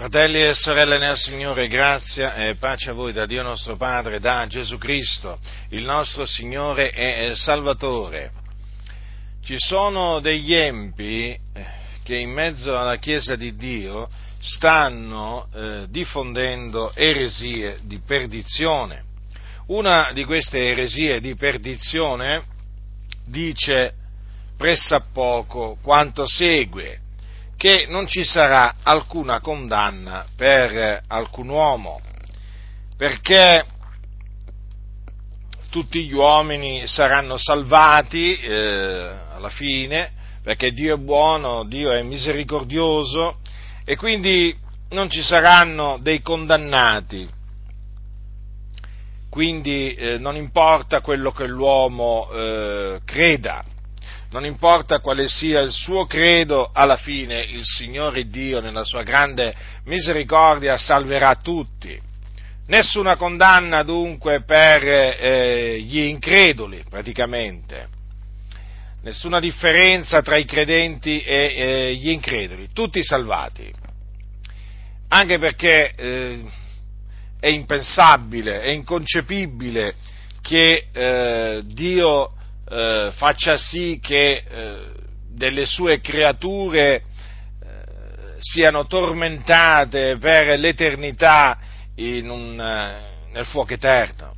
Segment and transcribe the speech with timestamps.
[0.00, 4.46] Fratelli e sorelle nel Signore, grazia e pace a voi da Dio nostro Padre, da
[4.46, 5.38] Gesù Cristo,
[5.72, 8.32] il nostro Signore e Salvatore.
[9.44, 11.38] Ci sono degli empi eh,
[12.02, 14.08] che in mezzo alla Chiesa di Dio
[14.38, 19.04] stanno eh, diffondendo eresie di perdizione.
[19.66, 22.44] Una di queste eresie di perdizione
[23.26, 23.92] dice
[24.56, 27.00] pressappoco quanto segue
[27.60, 32.00] che non ci sarà alcuna condanna per alcun uomo,
[32.96, 33.66] perché
[35.68, 40.10] tutti gli uomini saranno salvati eh, alla fine,
[40.42, 43.40] perché Dio è buono, Dio è misericordioso
[43.84, 44.56] e quindi
[44.92, 47.28] non ci saranno dei condannati.
[49.28, 53.62] Quindi eh, non importa quello che l'uomo eh, creda,
[54.30, 59.54] non importa quale sia il suo credo, alla fine il Signore Dio, nella sua grande
[59.84, 62.00] misericordia, salverà tutti.
[62.68, 67.88] Nessuna condanna dunque per eh, gli increduli, praticamente.
[69.02, 73.72] Nessuna differenza tra i credenti e eh, gli increduli, tutti salvati.
[75.08, 76.44] Anche perché eh,
[77.40, 79.94] è impensabile, è inconcepibile
[80.40, 82.34] che eh, Dio
[82.70, 84.78] eh, faccia sì che eh,
[85.28, 87.02] delle sue creature eh,
[88.38, 91.58] siano tormentate per l'eternità
[91.96, 94.32] un, eh, nel fuoco eterno.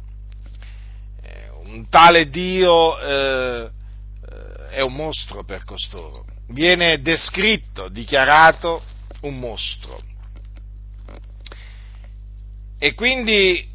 [1.23, 6.25] Eh, un tale Dio è un mostro per costoro.
[6.49, 8.83] Viene descritto, dichiarato
[9.21, 10.01] un mostro.
[12.79, 13.72] E quindi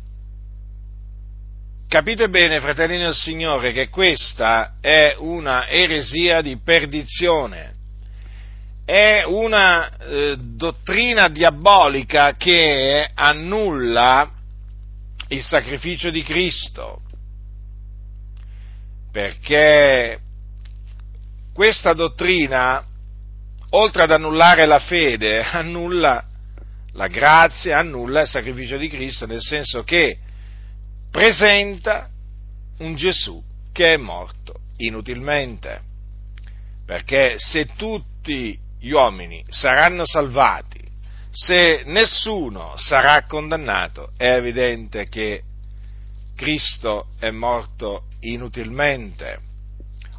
[1.89, 7.75] Capite bene, fratelli del Signore, che questa è una eresia di perdizione,
[8.83, 14.29] è una eh, dottrina diabolica che annulla
[15.29, 17.03] il sacrificio di Cristo,
[19.09, 20.19] perché
[21.53, 22.83] questa dottrina,
[23.69, 26.22] oltre ad annullare la fede, annulla
[26.91, 30.17] la grazia, annulla il sacrificio di Cristo, nel senso che
[31.12, 32.09] presenta
[32.79, 33.41] un Gesù
[33.72, 35.81] che è morto inutilmente.
[36.85, 40.79] Perché se tutti gli uomini saranno salvati,
[41.29, 45.44] se nessuno sarà condannato, è evidente che
[46.35, 49.39] Cristo è morto inutilmente.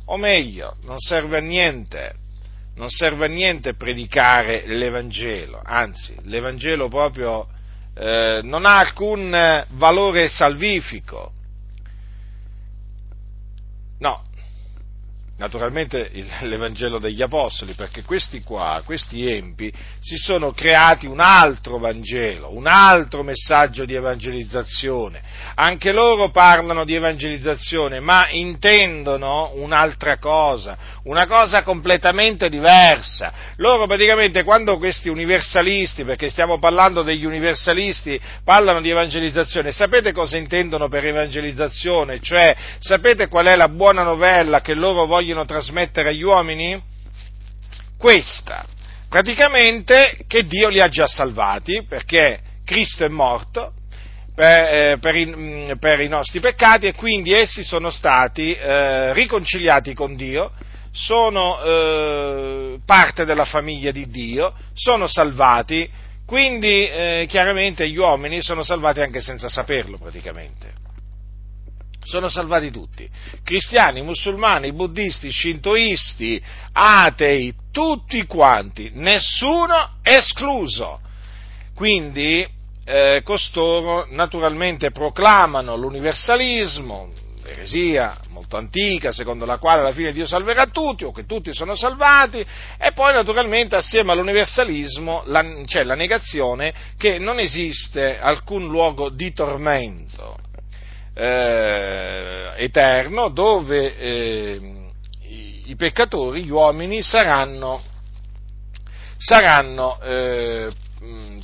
[0.07, 2.15] O meglio, non serve a niente,
[2.75, 7.49] non serve a niente predicare l'Evangelo, anzi, l'Evangelo proprio
[7.99, 11.33] eh, non ha alcun valore salvifico.
[13.99, 14.23] No,
[15.39, 16.11] naturalmente
[16.43, 22.67] l'Evangelo degli Apostoli, perché questi qua, questi empi, si sono creati un altro Vangelo, un
[22.67, 25.23] altro messaggio di evangelizzazione.
[25.55, 33.33] Anche loro parlano di evangelizzazione, ma intendono un'altra cosa, una cosa completamente diversa.
[33.57, 40.37] Loro praticamente quando questi universalisti, perché stiamo parlando degli universalisti, parlano di evangelizzazione, sapete cosa
[40.37, 42.21] intendono per evangelizzazione?
[42.21, 46.81] Cioè, sapete qual è la buona novella che loro vogliono vogliono trasmettere agli uomini?
[47.99, 48.65] Questa,
[49.11, 53.73] praticamente che Dio li ha già salvati perché Cristo è morto
[54.35, 59.13] per, eh, per, i, mm, per i, nostri peccati e quindi essi sono stati eh,
[59.13, 60.53] riconciliati con Dio,
[60.93, 65.91] sono eh, parte della famiglia di Dio, sono salvati,
[66.25, 70.88] quindi eh, chiaramente gli uomini sono salvati anche senza saperlo praticamente
[72.09, 73.09] sono salvati tutti,
[73.45, 76.43] cristiani, musulmani, buddisti, shintoisti,
[76.73, 81.01] atei, tutti quanti, nessuno escluso.
[81.75, 82.49] Quindi
[82.85, 87.13] eh, costoro naturalmente proclamano l'universalismo,
[87.45, 91.75] l'eresia molto antica, secondo la quale alla fine Dio salverà tutti o che tutti sono
[91.75, 92.45] salvati,
[92.79, 99.31] e poi naturalmente assieme all'universalismo la, c'è la negazione che non esiste alcun luogo di
[99.35, 100.47] tormento
[101.19, 104.61] eh, eterno dove eh,
[105.67, 107.83] i, peccatori, gli uomini, saranno,
[109.17, 110.71] saranno eh,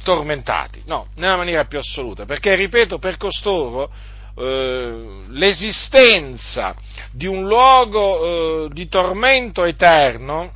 [0.05, 0.83] tormentati.
[0.87, 3.91] No, nella maniera più assoluta, perché, ripeto, per costoro
[4.37, 6.77] eh, l'esistenza
[7.11, 10.53] di un luogo eh, di tormento eterno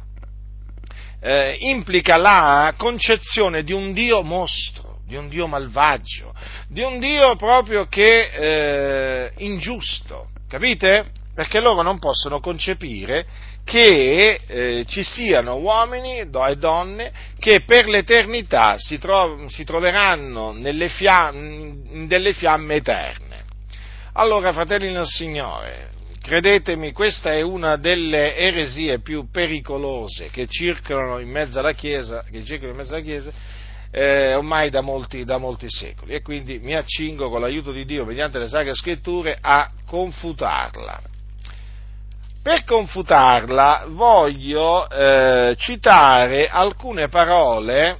[1.20, 4.77] eh, implica la concezione di un Dio mostro
[5.08, 6.34] di un Dio malvagio,
[6.68, 11.16] di un Dio proprio che eh, ingiusto, capite?
[11.38, 13.24] perché loro non possono concepire
[13.62, 16.26] che eh, ci siano uomini e
[16.56, 20.52] donne che per l'eternità si, tro- si troveranno
[20.88, 21.38] fiamme,
[21.92, 23.44] in delle fiamme eterne.
[24.14, 25.90] Allora, fratelli nel Signore,
[26.20, 32.42] credetemi, questa è una delle eresie più pericolose che circolano in mezzo alla Chiesa, che
[32.42, 33.30] circolano in mezzo alla Chiesa
[33.90, 38.04] eh, ormai da molti, da molti secoli e quindi mi accingo con l'aiuto di Dio
[38.04, 41.00] mediante le sacre scritture a confutarla.
[42.42, 47.98] Per confutarla voglio eh, citare alcune parole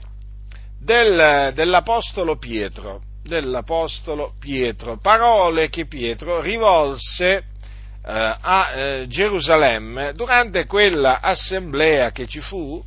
[0.80, 7.44] del, dell'Apostolo Pietro, dell'Apostolo Pietro, parole che Pietro rivolse
[8.06, 12.82] eh, a eh, Gerusalemme durante quella assemblea che ci fu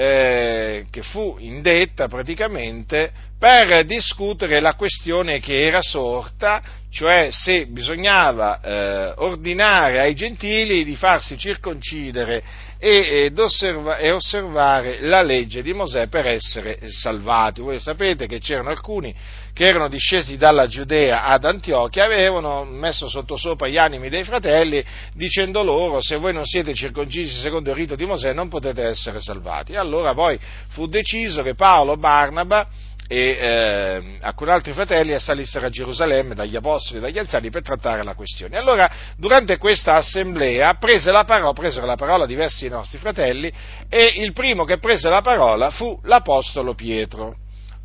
[0.00, 8.60] eh, che fu indetta praticamente per discutere la questione che era sorta, cioè se bisognava
[8.60, 12.42] eh, ordinare ai gentili di farsi circoncidere
[12.78, 17.60] e, ed osserva, e osservare la legge di Mosè per essere salvati.
[17.60, 19.12] Voi sapete che c'erano alcuni
[19.58, 24.84] che erano discesi dalla Giudea ad Antiochia, avevano messo sottosopra gli animi dei fratelli
[25.14, 29.18] dicendo loro se voi non siete circoncisi secondo il rito di Mosè non potete essere
[29.18, 29.74] salvati.
[29.74, 30.38] Allora poi
[30.68, 32.68] fu deciso che Paolo, Barnaba
[33.08, 38.04] e eh, alcuni altri fratelli salissero a Gerusalemme dagli apostoli e dagli anziani per trattare
[38.04, 38.58] la questione.
[38.58, 43.52] Allora, durante questa assemblea prese la parola, presero la parola diversi nostri fratelli
[43.88, 47.34] e il primo che prese la parola fu l'apostolo Pietro.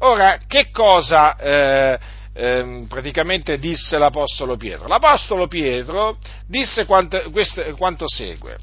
[0.06, 2.00] Ora, che cosa eh,
[2.34, 4.88] eh, praticamente disse l'Apostolo Pietro?
[4.88, 8.58] L'Apostolo Pietro disse quanto, questo, quanto segue.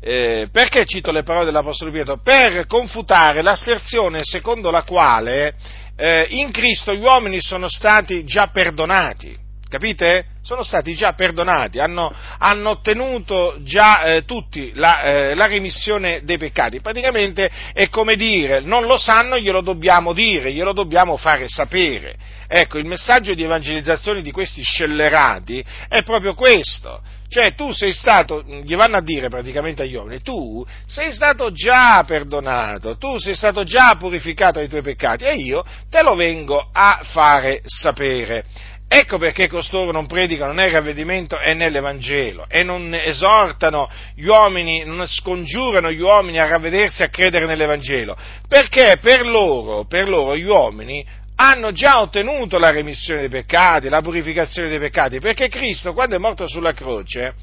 [0.00, 2.22] Eh, perché cito le parole dell'Apostolo Pietro?
[2.22, 5.54] Per confutare l'asserzione secondo la quale
[5.94, 9.36] eh, in Cristo gli uomini sono stati già perdonati.
[9.70, 10.24] Capite?
[10.42, 16.38] Sono stati già perdonati, hanno, hanno ottenuto già eh, tutti la, eh, la, remissione dei
[16.38, 16.80] peccati.
[16.80, 22.16] Praticamente è come dire, non lo sanno, glielo dobbiamo dire, glielo dobbiamo fare sapere.
[22.48, 27.00] Ecco, il messaggio di evangelizzazione di questi scellerati è proprio questo.
[27.28, 32.02] Cioè tu sei stato, gli vanno a dire praticamente agli uomini, tu sei stato già
[32.04, 37.02] perdonato, tu sei stato già purificato dai tuoi peccati e io te lo vengo a
[37.04, 38.44] fare sapere.
[38.92, 44.26] Ecco perché costoro non predicano né il ravvedimento e né l'Evangelo e non esortano gli
[44.26, 48.16] uomini, non scongiurano gli uomini a ravvedersi e a credere nell'Evangelo,
[48.48, 51.06] perché per loro, per loro gli uomini
[51.36, 56.18] hanno già ottenuto la remissione dei peccati, la purificazione dei peccati, perché Cristo quando è
[56.18, 57.34] morto sulla croce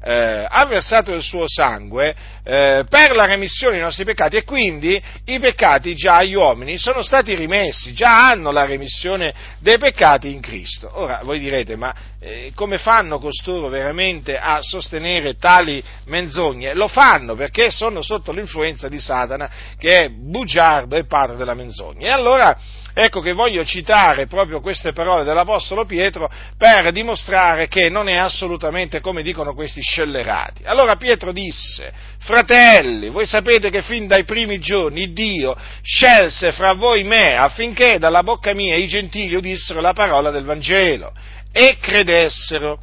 [0.00, 2.14] eh, ha versato il suo sangue
[2.44, 7.02] eh, per la remissione dei nostri peccati e quindi i peccati già agli uomini sono
[7.02, 10.90] stati rimessi, già hanno la remissione dei peccati in Cristo.
[10.92, 16.74] Ora voi direte, ma eh, come fanno costoro veramente a sostenere tali menzogne?
[16.74, 22.06] Lo fanno perché sono sotto l'influenza di Satana che è bugiardo e padre della menzogna.
[22.06, 22.56] E allora
[23.00, 28.98] Ecco che voglio citare proprio queste parole dell'Apostolo Pietro per dimostrare che non è assolutamente
[29.00, 30.64] come dicono questi scellerati.
[30.64, 37.04] Allora Pietro disse, fratelli, voi sapete che fin dai primi giorni Dio scelse fra voi
[37.04, 41.12] me affinché dalla bocca mia i gentili udissero la parola del Vangelo
[41.52, 42.80] e credessero.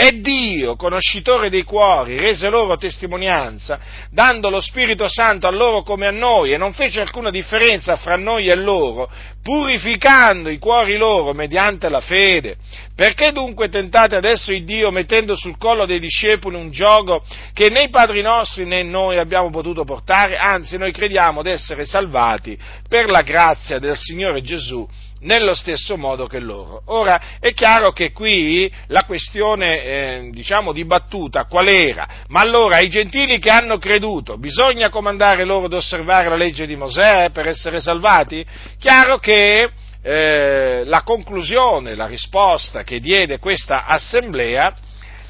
[0.00, 3.80] E Dio, conoscitore dei cuori, rese loro testimonianza,
[4.12, 8.16] dando lo Spirito Santo a loro come a noi, e non fece alcuna differenza fra
[8.16, 9.10] noi e loro,
[9.42, 12.58] purificando i cuori loro mediante la fede.
[12.94, 17.82] Perché dunque tentate adesso il Dio mettendo sul collo dei discepoli un gioco che né
[17.82, 20.36] i padri nostri né noi abbiamo potuto portare?
[20.36, 22.56] Anzi, noi crediamo d'essere salvati
[22.88, 24.86] per la grazia del Signore Gesù
[25.20, 26.82] nello stesso modo che loro.
[26.86, 32.06] Ora è chiaro che qui la questione eh, diciamo dibattuta qual era?
[32.28, 36.76] Ma allora i gentili che hanno creduto bisogna comandare loro ad osservare la legge di
[36.76, 38.44] Mosè per essere salvati?
[38.78, 39.70] Chiaro che
[40.02, 44.74] eh, la conclusione, la risposta che diede questa assemblea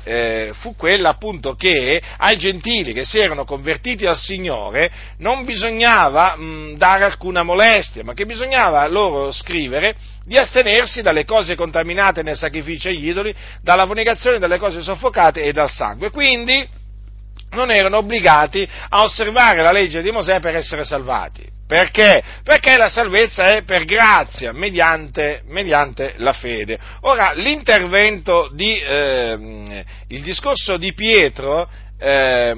[0.05, 6.37] eh, fu quella appunto che ai gentili che si erano convertiti al Signore non bisognava
[6.37, 12.37] mh, dare alcuna molestia, ma che bisognava loro scrivere di astenersi dalle cose contaminate nei
[12.37, 16.11] sacrifici agli idoli, dalla fornicazione, dalle cose soffocate e dal sangue.
[16.11, 16.67] Quindi
[17.51, 21.58] non erano obbligati a osservare la legge di Mosè per essere salvati.
[21.69, 22.25] Perché?
[22.43, 26.79] Perché la salvezza è per grazia, mediante, mediante la fede.
[27.03, 32.55] Ora, l'intervento di, eh, il discorso di Pietro eh,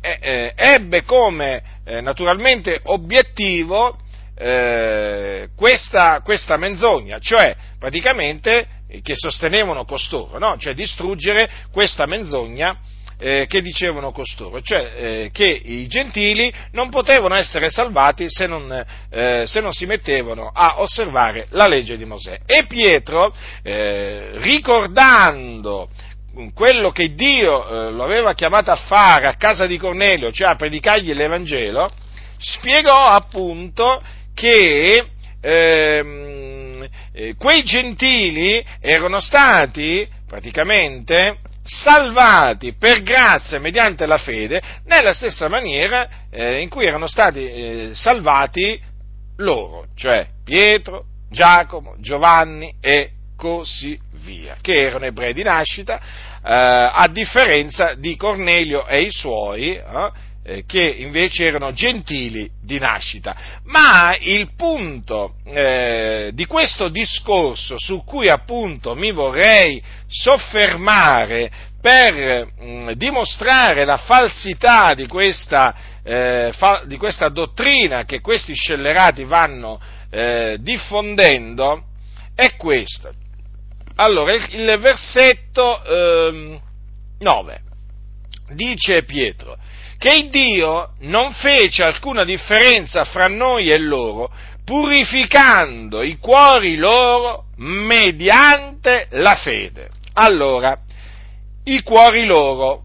[0.00, 3.98] eh, ebbe come eh, naturalmente obiettivo
[4.36, 8.68] eh, questa, questa, menzogna, cioè praticamente
[9.02, 10.56] che sostenevano costoro, no?
[10.56, 12.78] cioè distruggere questa menzogna
[13.18, 18.84] eh, che dicevano costoro, cioè eh, che i gentili non potevano essere salvati se non,
[19.10, 22.40] eh, se non, si mettevano a osservare la legge di Mosè.
[22.46, 25.88] E Pietro, eh, ricordando
[26.52, 30.56] quello che Dio eh, lo aveva chiamato a fare a casa di Cornelio, cioè a
[30.56, 31.90] predicargli l'Evangelo,
[32.38, 34.02] spiegò appunto
[34.34, 35.06] che
[35.40, 45.48] ehm, eh, quei gentili erano stati praticamente salvati per grazia mediante la fede nella stessa
[45.48, 48.78] maniera eh, in cui erano stati eh, salvati
[49.38, 56.00] loro, cioè Pietro, Giacomo, Giovanni e così via, che erano ebrei di nascita, eh,
[56.92, 59.80] a differenza di Cornelio e i suoi,
[60.46, 63.34] eh, che invece erano gentili di nascita.
[63.64, 72.64] Ma il punto eh, di questo discorso su cui appunto mi vorrei soffermare per mh,
[72.64, 79.80] mm, dimostrare la falsità di questa, eh, fa, di questa, dottrina che questi scellerati vanno
[80.10, 81.84] eh, diffondendo
[82.34, 83.12] è questo.
[83.96, 85.80] Allora, il, il versetto
[87.18, 89.56] 9 ehm, dice Pietro,
[89.98, 94.30] che Dio non fece alcuna differenza fra noi e loro,
[94.64, 99.90] purificando i cuori loro mediante la fede.
[100.14, 100.78] Allora,
[101.64, 102.82] i cuori loro,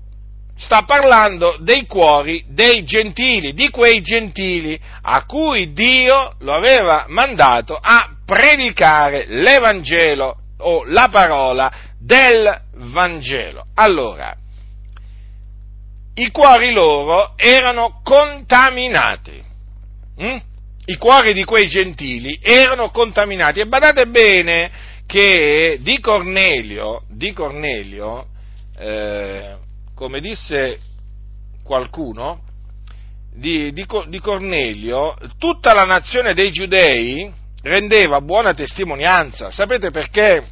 [0.58, 7.78] sta parlando dei cuori dei gentili, di quei gentili a cui Dio lo aveva mandato
[7.82, 13.68] a predicare l'Evangelo o la parola del Vangelo.
[13.76, 14.36] Allora,
[16.20, 19.42] i cuori loro erano contaminati.
[20.22, 20.38] Mm?
[20.86, 23.60] I cuori di quei gentili erano contaminati.
[23.60, 24.72] E badate bene
[25.06, 28.28] che di Cornelio, di Cornelio
[28.78, 29.56] eh,
[29.96, 30.80] come disse
[31.64, 32.42] qualcuno,
[33.34, 39.52] di, di, di Cornelio, tutta la nazione dei giudei rendeva buona testimonianza.
[39.52, 40.44] Sapete perché?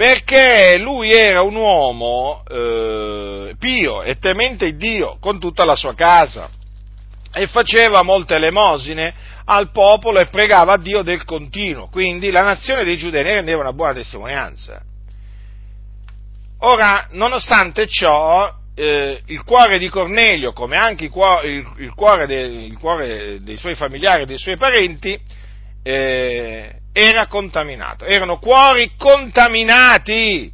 [0.00, 6.48] Perché lui era un uomo eh, pio e temente Dio con tutta la sua casa
[7.30, 9.12] e faceva molte elemosine
[9.44, 13.60] al popolo e pregava a Dio del continuo, quindi la nazione dei giudei ne rendeva
[13.60, 14.80] una buona testimonianza.
[16.60, 21.12] Ora, nonostante ciò, eh, il cuore di Cornelio, come anche il
[21.44, 25.20] il, il, cuore, de, il cuore, dei suoi familiari e dei suoi parenti,
[25.82, 30.50] eh, era contaminato, erano cuori contaminati,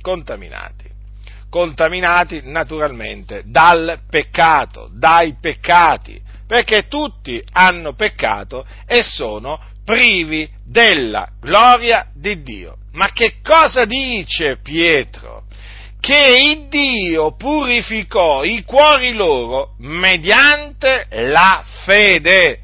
[0.00, 0.90] contaminati,
[1.48, 12.08] contaminati naturalmente dal peccato, dai peccati, perché tutti hanno peccato e sono privi della gloria
[12.14, 12.76] di Dio.
[12.92, 15.44] Ma che cosa dice Pietro?
[16.00, 22.63] Che Dio purificò i cuori loro mediante la fede.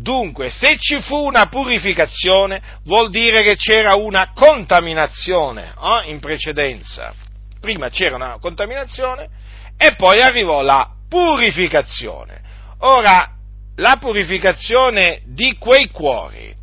[0.00, 7.12] Dunque, se ci fu una purificazione, vuol dire che c'era una contaminazione oh, in precedenza.
[7.60, 9.28] Prima c'era una contaminazione
[9.76, 12.40] e poi arrivò la purificazione.
[12.78, 13.30] Ora,
[13.76, 16.54] la purificazione di quei cuori,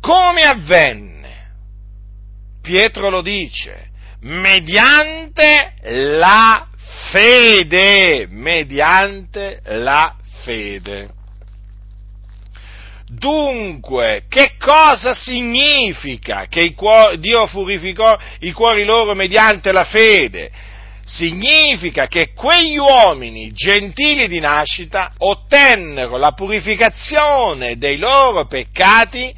[0.00, 1.50] come avvenne?
[2.62, 3.88] Pietro lo dice,
[4.20, 6.68] mediante la
[7.10, 10.14] fede, mediante la
[10.44, 11.20] fede.
[13.14, 20.50] Dunque, che cosa significa che cuori, Dio purificò i cuori loro mediante la fede?
[21.04, 29.34] Significa che quegli uomini gentili di nascita ottennero la purificazione dei loro peccati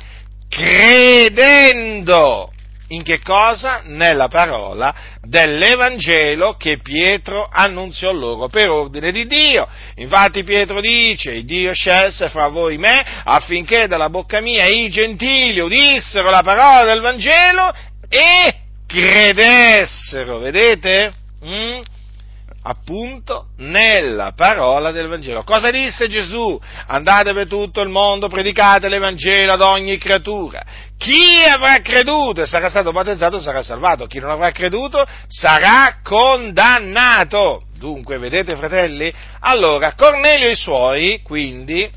[0.49, 2.53] credendo
[2.89, 3.83] in che cosa?
[3.85, 9.67] Nella parola dell'Evangelo che Pietro annunziò loro per ordine di Dio.
[9.97, 16.31] Infatti Pietro dice, Dio scelse fra voi me affinché dalla bocca mia i gentili udissero
[16.31, 17.75] la parola del Vangelo
[18.09, 18.55] e
[18.87, 21.13] credessero, vedete?
[21.45, 21.81] Mm?
[22.67, 25.43] appunto nella parola del Vangelo.
[25.45, 26.59] Cosa disse Gesù?
[26.87, 30.65] Andate per tutto il mondo, predicate l'Evangelo ad ogni creatura.
[30.97, 37.65] Chi avrà creduto e sarà stato battezzato sarà salvato, chi non avrà creduto sarà condannato.
[37.77, 39.13] Dunque, vedete fratelli?
[39.41, 41.91] Allora, Cornelio e i suoi, quindi,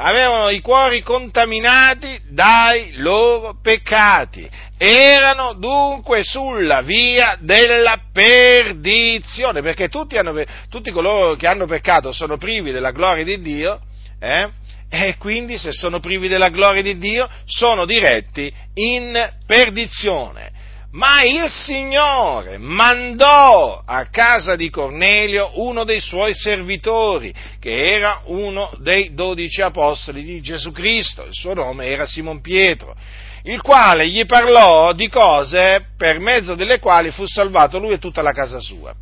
[0.00, 10.16] avevano i cuori contaminati dai loro peccati, erano dunque sulla via della perdizione, perché tutti,
[10.16, 13.80] hanno, tutti coloro che hanno peccato sono privi della gloria di Dio,
[14.20, 14.48] eh?
[14.90, 20.56] E quindi se sono privi della gloria di Dio sono diretti in perdizione.
[20.90, 28.72] Ma il Signore mandò a casa di Cornelio uno dei suoi servitori, che era uno
[28.78, 32.96] dei dodici apostoli di Gesù Cristo, il suo nome era Simon Pietro,
[33.42, 38.22] il quale gli parlò di cose per mezzo delle quali fu salvato lui e tutta
[38.22, 38.94] la casa sua.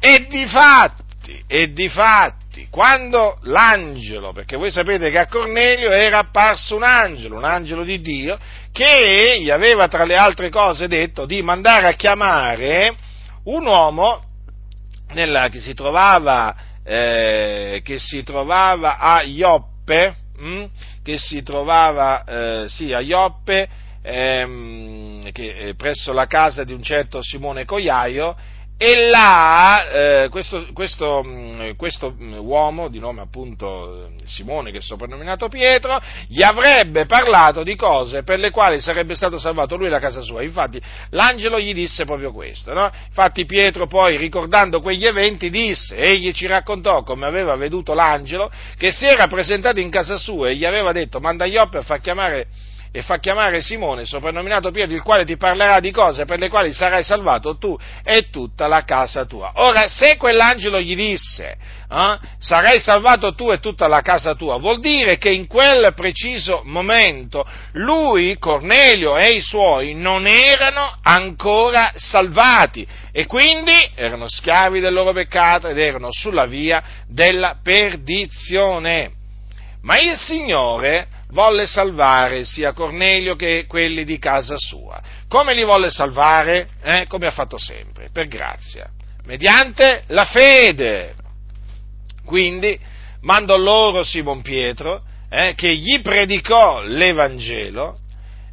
[0.00, 0.46] E di
[1.24, 6.82] fatti, e di fatti, quando l'angelo, perché voi sapete che a Cornelio era apparso un
[6.82, 8.38] angelo, un angelo di Dio,
[8.70, 12.94] che gli aveva tra le altre cose detto di mandare a chiamare
[13.44, 14.24] un uomo
[15.14, 16.54] nella, che, si trovava,
[16.84, 20.64] eh, che si trovava a Ioppe, hm?
[21.02, 23.68] che si trovava eh, sì, a Ioppe,
[24.02, 28.36] ehm, che, eh, presso la casa di un certo Simone Cogliaio,
[28.76, 34.80] e là eh, questo, questo, mm, questo, mm, uomo di nome appunto Simone, che è
[34.80, 39.90] soprannominato Pietro, gli avrebbe parlato di cose per le quali sarebbe stato salvato lui e
[39.90, 40.42] la casa sua.
[40.42, 42.72] Infatti l'angelo gli disse proprio questo.
[42.72, 42.90] No?
[43.06, 48.90] Infatti Pietro poi, ricordando quegli eventi, disse, egli ci raccontò come aveva veduto l'angelo che
[48.90, 52.48] si era presentato in casa sua e gli aveva detto manda Ioppe a far chiamare
[52.96, 56.72] e fa chiamare Simone, soprannominato Pietro, il quale ti parlerà di cose per le quali
[56.72, 59.50] sarai salvato tu e tutta la casa tua.
[59.56, 61.56] Ora, se quell'angelo gli disse,
[61.90, 66.62] eh, sarai salvato tu e tutta la casa tua, vuol dire che in quel preciso
[66.66, 74.94] momento lui, Cornelio e i suoi non erano ancora salvati e quindi erano schiavi del
[74.94, 79.10] loro peccato ed erano sulla via della perdizione.
[79.82, 85.02] Ma il Signore volle salvare sia Cornelio che quelli di casa sua.
[85.28, 86.68] Come li volle salvare?
[86.80, 88.88] Eh, come ha fatto sempre, per grazia,
[89.24, 91.14] mediante la fede.
[92.24, 92.78] Quindi
[93.22, 97.98] mandò loro Simon Pietro, eh, che gli predicò l'Evangelo,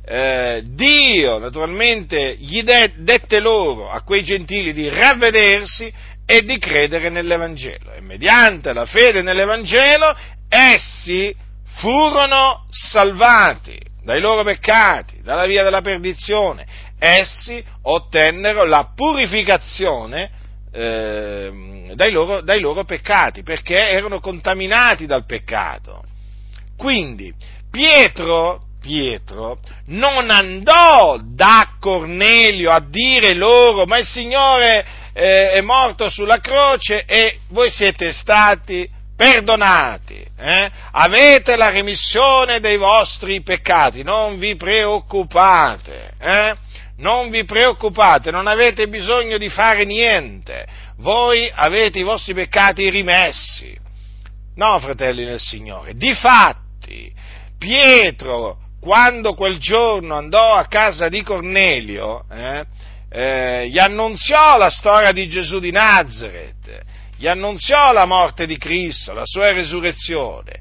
[0.04, 5.94] eh, Dio naturalmente gli de- dette loro, a quei gentili, di ravvedersi
[6.26, 7.94] e di credere nell'Evangelo.
[7.94, 10.16] E mediante la fede nell'Evangelo
[10.50, 11.34] essi
[11.82, 16.68] furono salvati dai loro peccati, dalla via della perdizione.
[17.00, 20.30] Essi ottennero la purificazione
[20.72, 26.04] eh, dai, loro, dai loro peccati, perché erano contaminati dal peccato.
[26.78, 27.34] Quindi
[27.72, 36.10] Pietro, Pietro non andò da Cornelio a dire loro ma il Signore eh, è morto
[36.10, 38.90] sulla croce e voi siete stati
[39.22, 40.72] perdonati, eh?
[40.94, 46.56] avete la remissione dei vostri peccati, non vi preoccupate, eh?
[46.98, 50.66] non vi preoccupate, non avete bisogno di fare niente,
[50.98, 53.78] voi avete i vostri peccati rimessi.
[54.56, 57.14] No, fratelli nel Signore, difatti,
[57.60, 62.66] Pietro, quando quel giorno andò a casa di Cornelio, eh,
[63.12, 69.14] eh, gli annunziò la storia di Gesù di Nazareth, gli annunziò la morte di Cristo,
[69.14, 70.60] la sua resurrezione,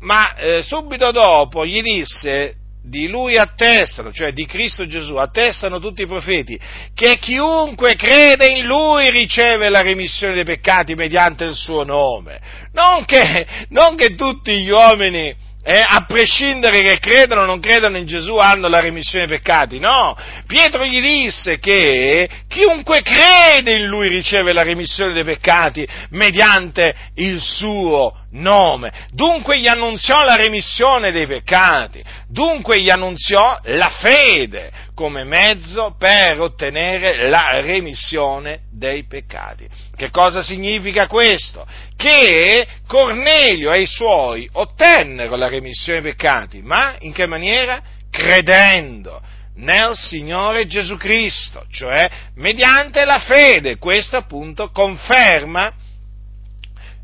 [0.00, 6.02] ma eh, subito dopo gli disse di lui attestano, cioè di Cristo Gesù, attestano tutti
[6.02, 6.60] i profeti,
[6.92, 12.40] che chiunque crede in lui riceve la remissione dei peccati mediante il suo nome.
[12.74, 15.34] Non che, non che tutti gli uomini
[15.68, 19.80] eh, a prescindere che credano o non credano in Gesù, hanno la remissione dei peccati.
[19.80, 26.94] No, Pietro gli disse che chiunque crede in lui riceve la remissione dei peccati mediante
[27.16, 28.92] il suo nome.
[29.12, 36.40] Dunque gli annunziò la remissione dei peccati, dunque gli annunziò la fede come mezzo per
[36.40, 39.68] ottenere la remissione dei peccati.
[39.94, 41.66] Che cosa significa questo?
[41.96, 47.80] Che Cornelio e i suoi ottennero la remissione dei peccati, ma in che maniera?
[48.10, 49.20] Credendo
[49.56, 53.78] nel Signore Gesù Cristo, cioè mediante la fede.
[53.78, 55.72] Questo appunto conferma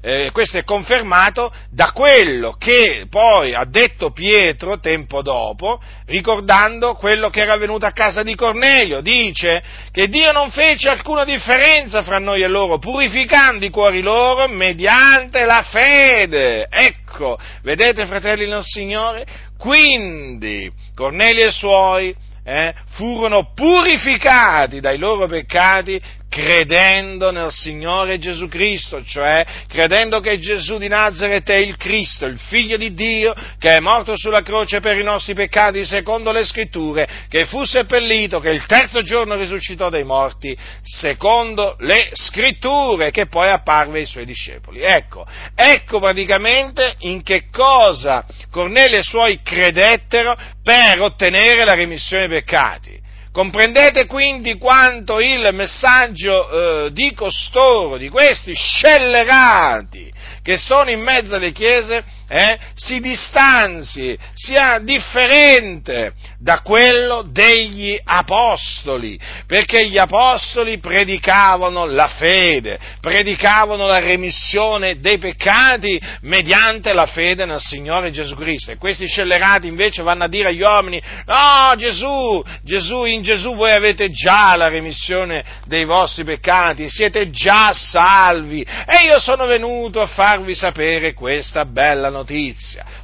[0.05, 7.31] eh, questo è confermato da quello che poi ha detto Pietro tempo dopo, ricordando quello
[7.31, 9.01] che era avvenuto a casa di Cornelio.
[9.01, 9.63] Dice
[9.93, 15.45] che Dio non fece alcuna differenza fra noi e loro, purificando i cuori loro mediante
[15.45, 16.67] la fede.
[16.69, 19.25] Ecco, vedete fratelli nel Signore?
[19.57, 22.13] Quindi Cornelio e i suoi
[22.45, 30.79] eh, furono purificati dai loro peccati credendo nel Signore Gesù Cristo, cioè credendo che Gesù
[30.79, 34.97] di Nazareth è il Cristo, il Figlio di Dio, che è morto sulla croce per
[34.97, 40.05] i nostri peccati secondo le scritture, che fu seppellito, che il terzo giorno risuscitò dai
[40.05, 44.81] morti secondo le scritture, che poi apparve ai suoi discepoli.
[44.81, 52.27] Ecco, ecco praticamente in che cosa Cornelio e i suoi credettero per ottenere la remissione
[52.27, 53.01] dei peccati.
[53.33, 56.51] Comprendete quindi quanto il messaggio
[56.87, 64.19] eh, di costoro, di questi scellerati che sono in mezzo alle chiese, eh, si distanzi,
[64.33, 74.99] sia differente da quello degli apostoli, perché gli apostoli predicavano la fede, predicavano la remissione
[74.99, 78.71] dei peccati mediante la fede nel Signore Gesù Cristo.
[78.71, 83.73] E questi scellerati invece vanno a dire agli uomini, no Gesù, Gesù, in Gesù voi
[83.73, 90.07] avete già la remissione dei vostri peccati, siete già salvi e io sono venuto a
[90.07, 92.21] farvi sapere questa bella notizia.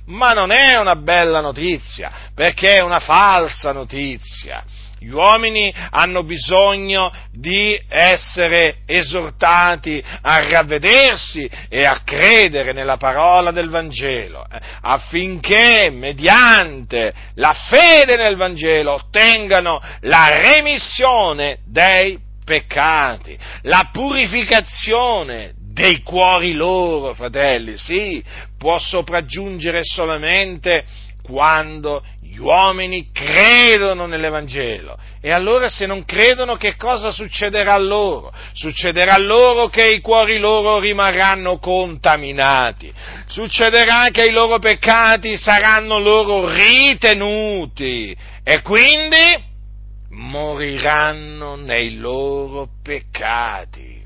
[0.07, 4.65] Ma non è una bella notizia, perché è una falsa notizia.
[5.01, 13.69] Gli uomini hanno bisogno di essere esortati a ravvedersi e a credere nella parola del
[13.69, 25.53] Vangelo, eh, affinché mediante la fede nel Vangelo ottengano la remissione dei peccati, la purificazione
[25.79, 28.23] dei cuori loro, fratelli, sì,
[28.59, 30.85] può sopraggiungere solamente
[31.23, 34.99] quando gli uomini credono nell'Evangelo.
[35.21, 38.33] E allora se non credono che cosa succederà a loro?
[38.55, 42.93] Succederà a loro che i cuori loro rimarranno contaminati,
[43.29, 49.47] succederà che i loro peccati saranno loro ritenuti e quindi
[50.11, 53.98] moriranno nei loro peccati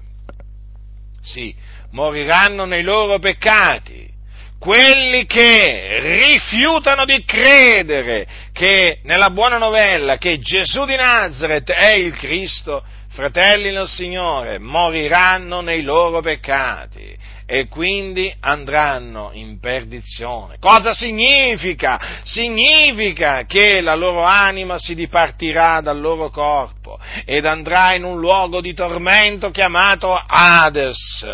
[1.22, 1.54] sì,
[1.90, 4.10] moriranno nei loro peccati.
[4.58, 12.14] Quelli che rifiutano di credere che nella buona novella che Gesù di Nazareth è il
[12.14, 20.56] Cristo, fratelli nel Signore, moriranno nei loro peccati e quindi andranno in perdizione.
[20.58, 22.20] Cosa significa?
[22.24, 28.60] Significa che la loro anima si dipartirà dal loro corpo ed andrà in un luogo
[28.60, 31.26] di tormento chiamato Hades,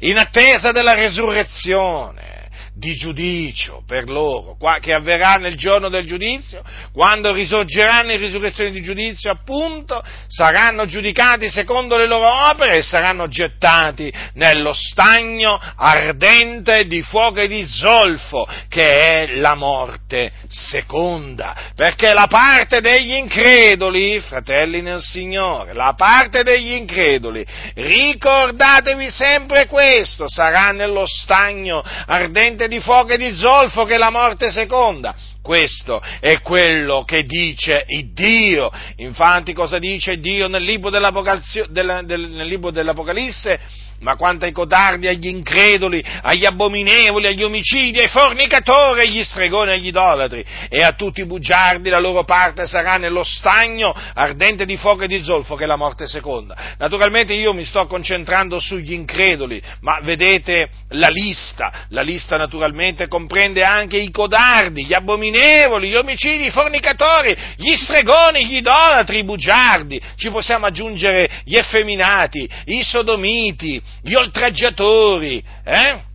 [0.00, 2.31] in attesa della resurrezione
[2.74, 8.80] di giudicio per loro, che avverrà nel giorno del giudizio, quando risorgeranno in risurrezione di
[8.82, 17.02] giudizio, appunto, saranno giudicati secondo le loro opere e saranno gettati nello stagno ardente di
[17.02, 24.80] fuoco e di zolfo, che è la morte seconda, perché la parte degli increduli, fratelli
[24.80, 33.12] nel Signore, la parte degli increduli, ricordatevi sempre questo, sarà nello stagno ardente di fuoco
[33.12, 35.14] e di zolfo che la morte seconda.
[35.42, 38.70] Questo è quello che dice Dio.
[38.96, 43.60] Infatti cosa dice Dio nel libro dell'Apocalisse?
[44.02, 49.86] Ma quanto ai codardi, agli increduli, agli abominevoli, agli omicidi, ai fornicatori, agli stregoni, agli
[49.86, 50.44] idolatri.
[50.68, 55.06] E a tutti i bugiardi, la loro parte sarà nello stagno ardente di fuoco e
[55.06, 56.74] di zolfo che è la morte seconda.
[56.78, 63.62] Naturalmente io mi sto concentrando sugli increduli, ma vedete la lista, la lista naturalmente comprende
[63.62, 70.00] anche i codardi, gli abominevoli, gli omicidi, i fornicatori, gli stregoni, gli idolatri, i bugiardi,
[70.16, 76.10] ci possiamo aggiungere gli effeminati, i sodomiti, gli oltraggiatori, eh?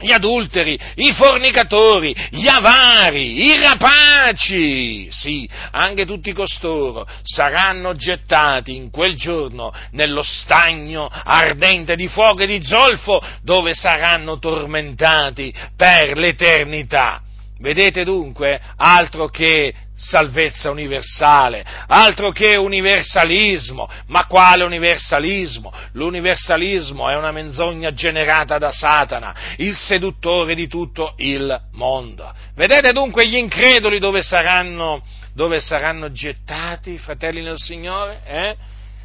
[0.00, 8.90] gli adulteri, i fornicatori, gli avari, i rapaci, sì, anche tutti costoro saranno gettati in
[8.90, 17.22] quel giorno nello stagno ardente di fuoco e di zolfo dove saranno tormentati per l'eternità.
[17.60, 25.72] Vedete dunque, altro che salvezza universale, altro che universalismo, ma quale universalismo?
[25.92, 32.32] L'universalismo è una menzogna generata da Satana, il seduttore di tutto il mondo.
[32.54, 35.02] Vedete dunque gli increduli dove saranno,
[35.32, 38.20] dove saranno gettati, fratelli nel Signore?
[38.24, 38.56] Eh?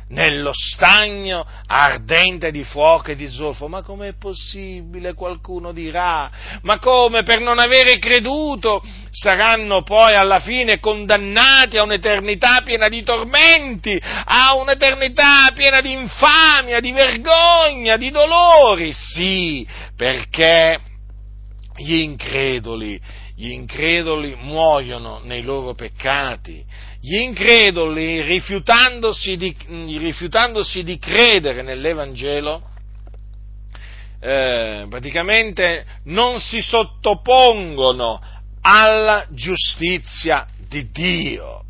[0.09, 3.67] Nello stagno ardente di fuoco e di zolfo.
[3.67, 5.13] Ma com'è possibile?
[5.13, 6.29] Qualcuno dirà.
[6.61, 13.03] Ma come per non avere creduto saranno poi alla fine condannati a un'eternità piena di
[13.03, 18.91] tormenti, a un'eternità piena di infamia, di vergogna, di dolori?
[18.93, 20.79] Sì, perché
[21.75, 22.99] gli increduli,
[23.35, 26.63] gli increduli muoiono nei loro peccati,
[27.01, 29.55] gli increduli rifiutandosi di,
[29.97, 32.63] rifiutandosi di credere nell'Evangelo,
[34.19, 38.21] eh, praticamente non si sottopongono
[38.61, 41.63] alla giustizia di Dio.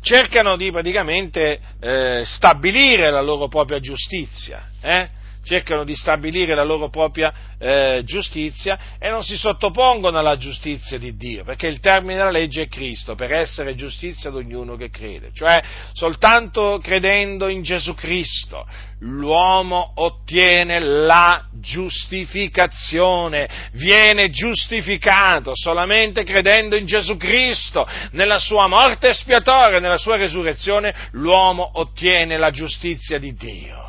[0.00, 4.70] Cercano di praticamente eh, stabilire la loro propria giustizia.
[4.80, 5.08] Eh?
[5.44, 11.16] Cercano di stabilire la loro propria eh, giustizia e non si sottopongono alla giustizia di
[11.16, 15.30] Dio, perché il termine della legge è Cristo, per essere giustizia ad ognuno che crede,
[15.32, 18.66] cioè soltanto credendo in Gesù Cristo
[19.00, 29.80] l'uomo ottiene la giustificazione, viene giustificato solamente credendo in Gesù Cristo, nella sua morte espiatoria,
[29.80, 33.81] nella sua resurrezione, l'uomo ottiene la giustizia di Dio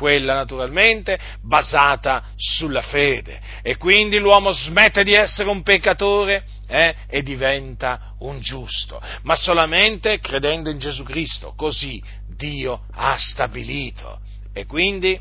[0.00, 3.38] quella naturalmente basata sulla fede.
[3.60, 10.18] E quindi l'uomo smette di essere un peccatore eh, e diventa un giusto, ma solamente
[10.20, 12.02] credendo in Gesù Cristo, così
[12.34, 14.20] Dio ha stabilito.
[14.54, 15.20] E quindi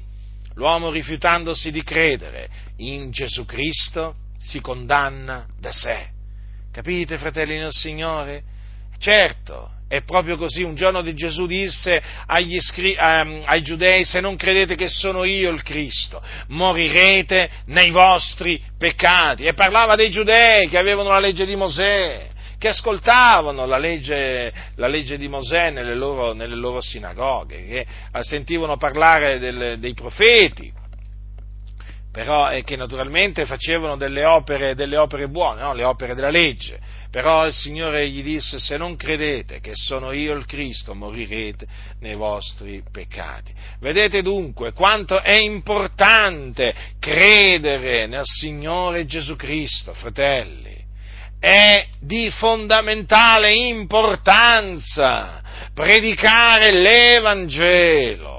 [0.53, 6.07] l'uomo rifiutandosi di credere in Gesù Cristo si condanna da sé.
[6.71, 8.43] Capite, fratelli del Signore?
[8.97, 11.99] Certo, è proprio così, un giorno di Gesù disse
[12.37, 18.61] iscri- um, ai giudei, se non credete che sono io il Cristo, morirete nei vostri
[18.77, 19.45] peccati.
[19.45, 22.27] E parlava dei giudei che avevano la legge di Mosè,
[22.59, 27.85] che ascoltavano la legge, la legge di Mosè nelle loro, nelle loro, sinagoghe, che
[28.19, 30.71] sentivano parlare del, dei profeti,
[32.19, 35.73] però eh, che naturalmente facevano delle opere, delle opere buone, no?
[35.73, 36.77] le opere della legge.
[37.09, 41.65] Però il Signore gli disse, se non credete che sono io il Cristo, morirete
[42.01, 43.53] nei vostri peccati.
[43.79, 50.75] Vedete dunque quanto è importante credere nel Signore Gesù Cristo, fratelli.
[51.39, 55.41] È di fondamentale importanza
[55.73, 58.38] predicare l'Evangelo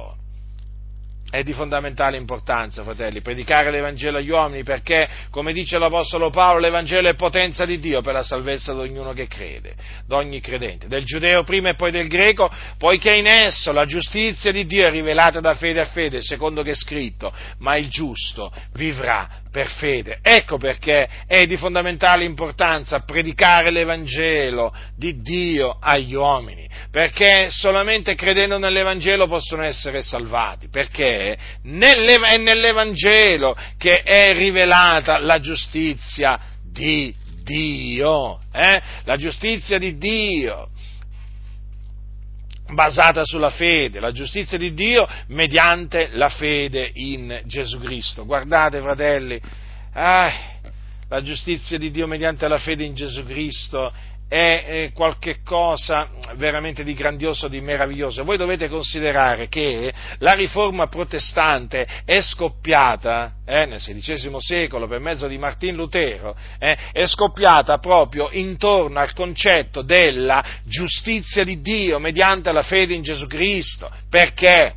[1.30, 7.08] è di fondamentale importanza, fratelli, predicare l'Evangelo agli uomini perché, come dice l'Apostolo Paolo, l'Evangelo
[7.08, 11.04] è potenza di Dio per la salvezza di ognuno che crede, di ogni credente, del
[11.04, 15.40] giudeo prima e poi del greco, poiché in esso la giustizia di Dio è rivelata
[15.40, 20.18] da fede a fede, secondo che è scritto, ma il giusto vivrà per fede.
[20.22, 28.58] Ecco perché è di fondamentale importanza predicare l'Evangelo di Dio agli uomini, perché solamente credendo
[28.58, 38.80] nell'Evangelo possono essere salvati, perché è nell'Evangelo che è rivelata la giustizia di Dio, eh?
[39.04, 40.68] la giustizia di Dio
[42.72, 48.24] basata sulla fede, la giustizia di Dio mediante la fede in Gesù Cristo.
[48.24, 49.40] Guardate, fratelli,
[49.92, 50.32] ah,
[51.08, 53.92] la giustizia di Dio mediante la fede in Gesù Cristo
[54.30, 58.22] è qualcosa veramente di grandioso, di meraviglioso.
[58.22, 65.26] Voi dovete considerare che la riforma protestante è scoppiata eh, nel XVI secolo per mezzo
[65.26, 72.52] di Martin Lutero, eh, è scoppiata proprio intorno al concetto della giustizia di Dio mediante
[72.52, 73.90] la fede in Gesù Cristo.
[74.08, 74.74] Perché?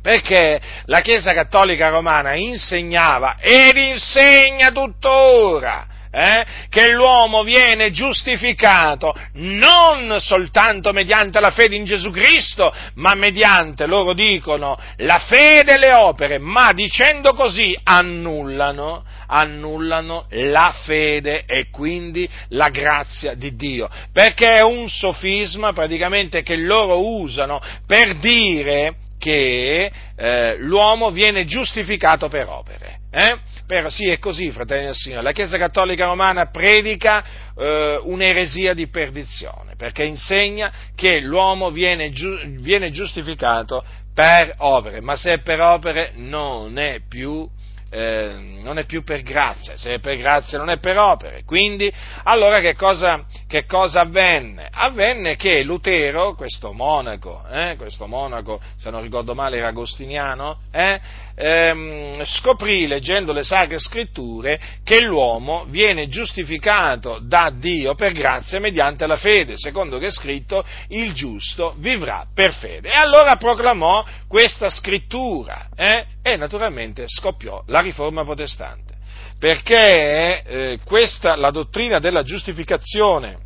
[0.00, 10.16] Perché la Chiesa Cattolica Romana insegnava ed insegna tuttora eh, che l'uomo viene giustificato non
[10.18, 15.92] soltanto mediante la fede in Gesù Cristo, ma mediante, loro dicono, la fede e le
[15.92, 24.56] opere, ma dicendo così annullano, annullano la fede e quindi la grazia di Dio, perché
[24.56, 32.48] è un sofisma praticamente che loro usano per dire che eh, l'uomo viene giustificato per
[32.48, 32.99] opere.
[33.10, 33.38] Eh?
[33.66, 35.22] Per, sì, è così, fratelli del Signore.
[35.22, 37.24] La Chiesa Cattolica Romana predica
[37.56, 45.16] eh, un'eresia di perdizione, perché insegna che l'uomo viene, giu- viene giustificato per opere, ma
[45.16, 47.48] se è per opere non è più
[47.90, 51.42] eh, non è più per grazia, se è per grazia non è per opere.
[51.44, 51.92] Quindi,
[52.24, 54.68] allora che cosa, che cosa avvenne?
[54.70, 61.00] Avvenne che Lutero, questo monaco, eh, questo monaco, se non ricordo male era agostiniano, eh,
[61.34, 69.06] ehm, scoprì, leggendo le sacre scritture, che l'uomo viene giustificato da Dio per grazia mediante
[69.06, 72.90] la fede, secondo che è scritto, il giusto vivrà per fede.
[72.90, 78.94] E allora proclamò questa scrittura eh, e naturalmente scoppiò la riforma protestante,
[79.38, 83.38] perché eh, questa, la dottrina della giustificazione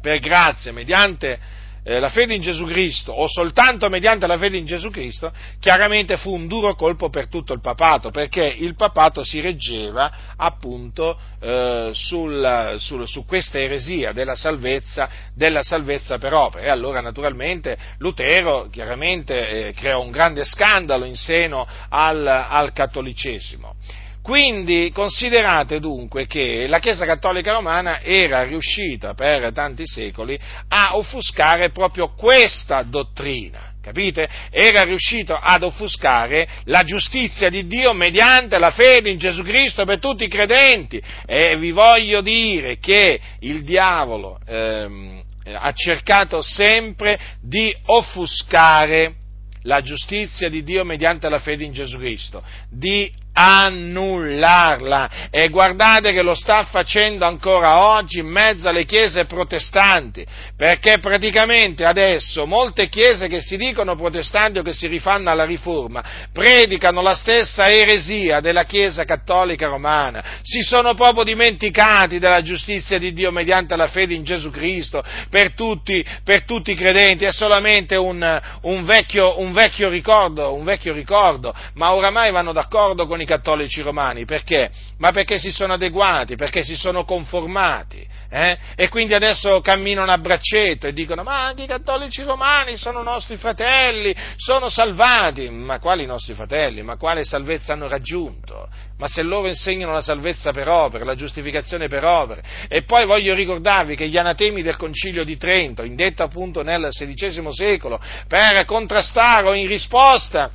[0.00, 1.38] per grazia mediante
[1.82, 6.16] eh, la fede in Gesù Cristo o soltanto mediante la fede in Gesù Cristo, chiaramente
[6.16, 11.90] fu un duro colpo per tutto il papato, perché il papato si reggeva appunto eh,
[11.92, 16.66] sul, sul, su questa eresia della salvezza, della salvezza per opere.
[16.66, 23.74] E allora naturalmente Lutero chiaramente eh, creò un grande scandalo in seno al, al cattolicesimo.
[24.22, 31.70] Quindi considerate dunque che la Chiesa Cattolica Romana era riuscita per tanti secoli a offuscare
[31.70, 33.68] proprio questa dottrina.
[33.80, 34.28] Capite?
[34.50, 39.98] Era riuscito ad offuscare la giustizia di Dio mediante la fede in Gesù Cristo per
[39.98, 41.02] tutti i credenti.
[41.24, 49.14] E vi voglio dire che il diavolo ehm, ha cercato sempre di offuscare
[49.62, 55.28] la giustizia di Dio mediante la fede in Gesù Cristo, di annullarla.
[55.30, 60.24] E guardate che lo sta facendo ancora oggi in mezzo alle chiese protestanti,
[60.56, 66.02] perché praticamente adesso molte chiese che si dicono protestanti o che si rifanno alla riforma
[66.32, 73.12] predicano la stessa eresia della Chiesa cattolica romana, si sono proprio dimenticati della giustizia di
[73.12, 77.96] Dio mediante la fede in Gesù Cristo per tutti, per tutti i credenti, è solamente
[77.96, 83.26] un, un, vecchio, un vecchio ricordo, un vecchio ricordo, ma oramai vanno d'accordo con i
[83.30, 84.70] cattolici romani, perché?
[84.98, 88.58] Ma perché si sono adeguati, perché si sono conformati, eh?
[88.74, 93.36] e quindi adesso camminano a braccetto e dicono ma anche i cattolici romani sono nostri
[93.36, 98.68] fratelli, sono salvati, ma quali nostri fratelli, ma quale salvezza hanno raggiunto?
[98.98, 103.32] Ma se loro insegnano la salvezza per opere, la giustificazione per opere, e poi voglio
[103.34, 109.46] ricordarvi che gli anatemi del Concilio di Trento, indetto appunto nel XVI secolo, per contrastare
[109.46, 110.50] o in risposta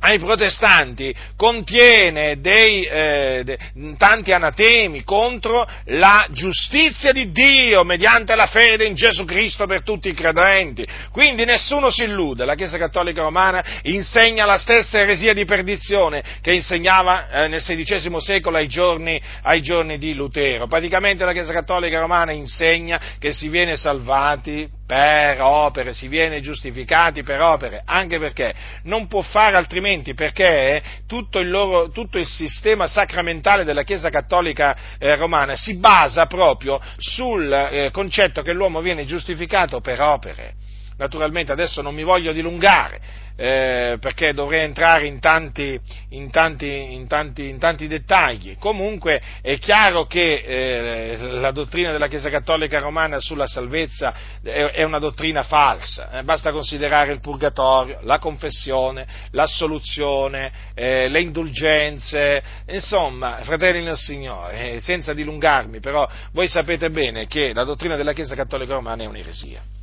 [0.00, 3.58] ai protestanti contiene dei, eh, de,
[3.96, 10.08] tanti anatemi contro la giustizia di Dio mediante la fede in Gesù Cristo per tutti
[10.08, 10.86] i credenti.
[11.10, 16.52] Quindi nessuno si illude, la Chiesa Cattolica Romana insegna la stessa eresia di perdizione che
[16.52, 20.66] insegnava eh, nel XVI secolo ai giorni, ai giorni di Lutero.
[20.66, 27.22] Praticamente la Chiesa Cattolica Romana insegna che si viene salvati per opere, si viene giustificati
[27.22, 32.86] per opere, anche perché non può fare altrimenti, perché tutto il, loro, tutto il sistema
[32.86, 39.04] sacramentale della Chiesa Cattolica eh, Romana si basa proprio sul eh, concetto che l'uomo viene
[39.04, 40.54] giustificato per opere.
[41.00, 43.00] Naturalmente adesso non mi voglio dilungare,
[43.34, 48.58] eh, perché dovrei entrare in tanti, in, tanti, in, tanti, in tanti, dettagli.
[48.58, 54.82] Comunque è chiaro che eh, la dottrina della Chiesa Cattolica Romana sulla salvezza è, è
[54.82, 63.36] una dottrina falsa, eh, basta considerare il purgatorio, la confessione, l'assoluzione, eh, le indulgenze, insomma,
[63.36, 68.34] fratelli nel Signore, eh, senza dilungarmi, però voi sapete bene che la dottrina della Chiesa
[68.34, 69.78] Cattolica Romana è un'eresia.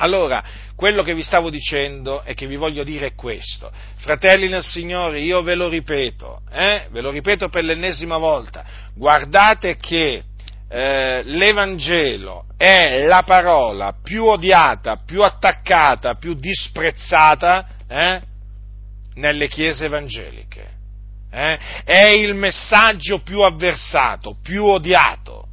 [0.00, 0.42] Allora,
[0.76, 3.70] quello che vi stavo dicendo e che vi voglio dire è questo.
[3.96, 6.86] Fratelli nel Signore, io ve lo ripeto, eh?
[6.90, 10.22] ve lo ripeto per l'ennesima volta, guardate che
[10.68, 18.20] eh, l'Evangelo è la parola più odiata, più attaccata, più disprezzata eh?
[19.14, 20.76] nelle chiese evangeliche.
[21.30, 21.58] Eh?
[21.84, 25.47] È il messaggio più avversato, più odiato.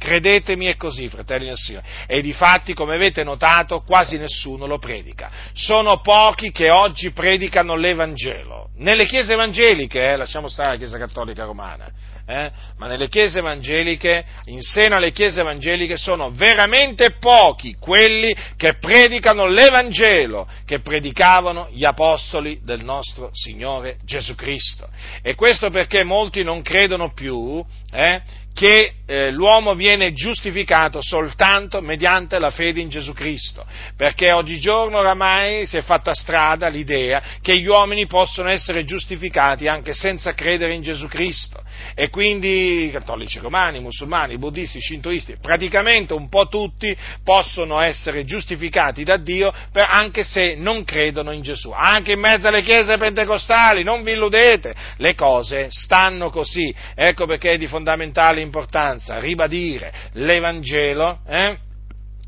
[0.00, 1.84] Credetemi è così, fratelli del Signore.
[2.06, 5.30] E di fatti, come avete notato, quasi nessuno lo predica.
[5.52, 8.70] Sono pochi che oggi predicano l'Evangelo.
[8.78, 11.86] Nelle chiese evangeliche, eh, lasciamo stare la Chiesa Cattolica Romana,
[12.26, 18.76] eh, ma nelle chiese evangeliche, in seno alle chiese evangeliche, sono veramente pochi quelli che
[18.76, 24.88] predicano l'Evangelo, che predicavano gli apostoli del nostro Signore Gesù Cristo.
[25.20, 32.38] E questo perché molti non credono più eh, che eh, l'uomo viene giustificato soltanto mediante
[32.38, 33.64] la fede in Gesù Cristo,
[33.96, 39.94] perché oggigiorno oramai si è fatta strada l'idea che gli uomini possono essere giustificati anche
[39.94, 41.62] senza credere in Gesù Cristo.
[41.94, 49.16] E quindi cattolici romani, musulmani, buddisti, shintoisti, praticamente un po' tutti possono essere giustificati da
[49.16, 54.02] Dio per, anche se non credono in Gesù, anche in mezzo alle chiese pentecostali, non
[54.02, 61.56] vi illudete, le cose stanno così, ecco perché è di fondamentale importanza ribadire l'Evangelo, eh?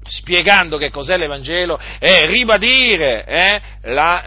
[0.04, 4.26] spiegando che cos'è l'Evangelo e ribadire eh, la,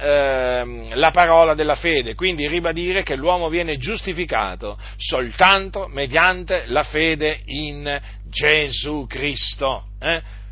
[0.61, 7.41] eh, la, parola della fede, quindi ribadire che l'uomo viene giustificato soltanto mediante la fede
[7.45, 9.87] in Gesù Cristo.
[9.99, 10.43] Eh.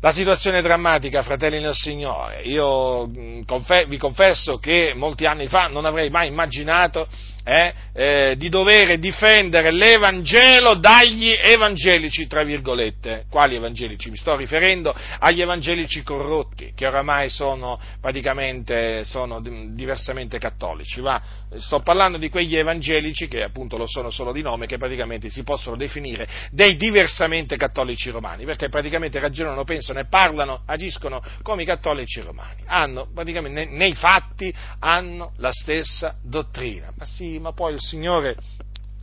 [0.00, 2.42] La situazione è drammatica, fratelli nel Signore.
[2.42, 7.06] Io vi confesso che molti anni fa non avrei mai immaginato
[7.44, 13.24] eh, eh, di dover difendere l'Evangelo dagli evangelici, tra virgolette.
[13.28, 14.10] Quali evangelici?
[14.10, 21.00] Mi sto riferendo agli evangelici corrotti, che oramai sono praticamente sono diversamente cattolici.
[21.00, 21.20] Va?
[21.56, 25.42] Sto parlando di quegli evangelici, che appunto lo sono solo di nome, che praticamente si
[25.42, 31.66] possono definire dei diversamente cattolici romani, perché praticamente ragionano, pensano e parlano, agiscono come i
[31.66, 32.62] cattolici romani.
[32.66, 36.92] Hanno praticamente nei fatti hanno la stessa dottrina.
[36.96, 38.36] Ma sì, ma poi il Signore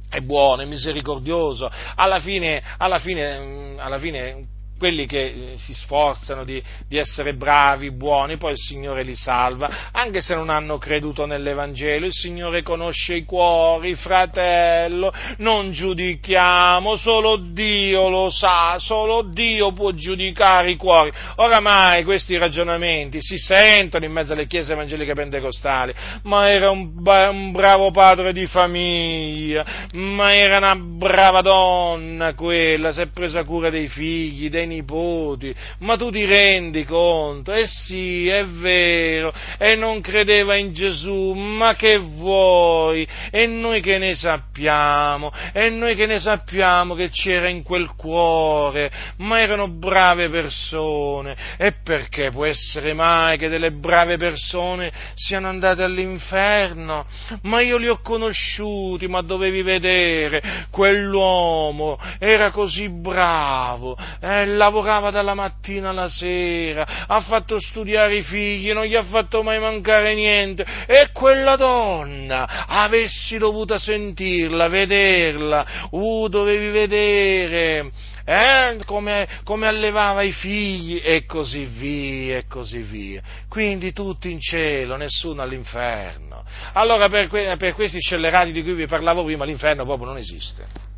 [0.10, 4.48] è buono, è misericordioso, alla fine, alla fine, alla fine
[4.80, 9.90] quelli che eh, si sforzano di, di, essere bravi, buoni, poi il Signore li salva,
[9.92, 17.36] anche se non hanno creduto nell'Evangelo, il Signore conosce i cuori, fratello, non giudichiamo, solo
[17.36, 21.12] Dio lo sa, solo Dio può giudicare i cuori.
[21.36, 27.52] Oramai questi ragionamenti si sentono in mezzo alle chiese evangeliche pentecostali, ma era un, un
[27.52, 33.90] bravo padre di famiglia, ma era una brava donna quella, si è presa cura dei
[33.90, 37.52] figli, dei nipoti, ma tu ti rendi conto?
[37.52, 43.08] Eh sì, è vero, e non credeva in Gesù, ma che vuoi?
[43.32, 45.32] E noi che ne sappiamo?
[45.52, 48.92] E noi che ne sappiamo che c'era in quel cuore?
[49.18, 55.84] Ma erano brave persone, e perché può essere mai che delle brave persone siano andate
[55.84, 57.06] all'inferno?
[57.44, 65.34] Ma io li ho conosciuti, ma dovevi vedere, quell'uomo era così bravo, eh, lavorava dalla
[65.34, 70.66] mattina alla sera, ha fatto studiare i figli, non gli ha fatto mai mancare niente,
[70.86, 77.92] e quella donna, avessi dovuto sentirla, vederla, uh, dovevi vedere,
[78.26, 83.22] eh, come, come, allevava i figli e così via e così via.
[83.48, 86.44] Quindi tutti in cielo, nessuno all'inferno.
[86.74, 90.98] Allora per, que- per questi scellerati di cui vi parlavo prima, l'inferno proprio non esiste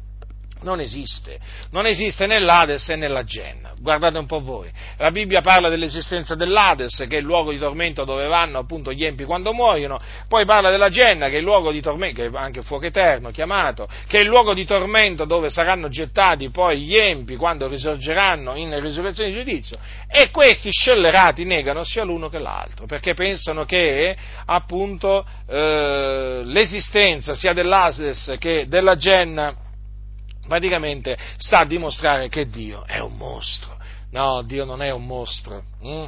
[0.61, 1.39] non esiste,
[1.71, 3.73] non esiste né l'Ades né la Genna.
[3.79, 4.71] Guardate un po' voi.
[4.97, 9.03] La Bibbia parla dell'esistenza dell'Ades, che è il luogo di tormento dove vanno appunto gli
[9.03, 12.31] empi quando muoiono, poi parla della Genna, che è il luogo di tormento, che è
[12.33, 16.95] anche fuoco eterno chiamato, che è il luogo di tormento dove saranno gettati poi gli
[16.95, 19.77] empi quando risorgeranno in risurrezione di giudizio.
[20.07, 27.53] E questi scellerati negano sia l'uno che l'altro, perché pensano che appunto eh, l'esistenza sia
[27.53, 29.69] dell'Ades che della Genna
[30.47, 33.77] praticamente sta a dimostrare che Dio è un mostro.
[34.11, 35.63] No, Dio non è un mostro.
[35.85, 36.05] Mm?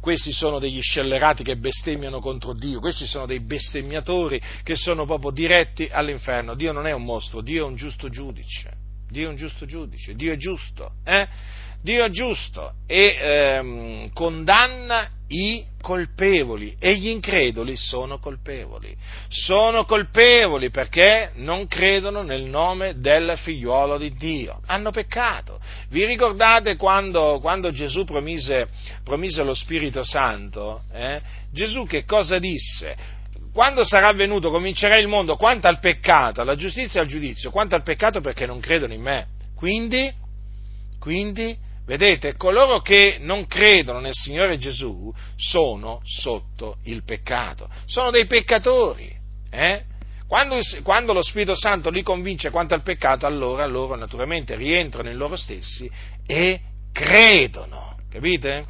[0.00, 5.32] Questi sono degli scellerati che bestemmiano contro Dio, questi sono dei bestemmiatori che sono proprio
[5.32, 6.54] diretti all'inferno.
[6.54, 8.70] Dio non è un mostro, Dio è un giusto giudice.
[9.08, 10.92] Dio è un giusto giudice, Dio è giusto.
[11.04, 11.26] Eh?
[11.82, 18.94] Dio è giusto e ehm, condanna i colpevoli e gli increduli sono colpevoli.
[19.28, 24.60] Sono colpevoli perché non credono nel nome del figliuolo di Dio.
[24.66, 25.60] Hanno peccato.
[25.88, 28.68] Vi ricordate quando, quando Gesù promise,
[29.02, 30.82] promise, lo Spirito Santo?
[30.92, 31.20] Eh?
[31.52, 33.14] Gesù che cosa disse?
[33.52, 37.74] Quando sarà venuto comincerà il mondo quanto al peccato, alla giustizia e al giudizio, quanto
[37.74, 39.28] al peccato perché non credono in me.
[39.54, 40.12] Quindi,
[41.00, 41.56] quindi
[41.86, 49.14] Vedete, coloro che non credono nel Signore Gesù sono sotto il peccato, sono dei peccatori.
[49.50, 49.82] Eh?
[50.26, 55.16] Quando, quando, lo Spirito Santo li convince quanto al peccato, allora loro naturalmente rientrano in
[55.16, 55.88] loro stessi
[56.26, 56.60] e
[56.92, 57.96] credono.
[58.10, 58.66] Capite?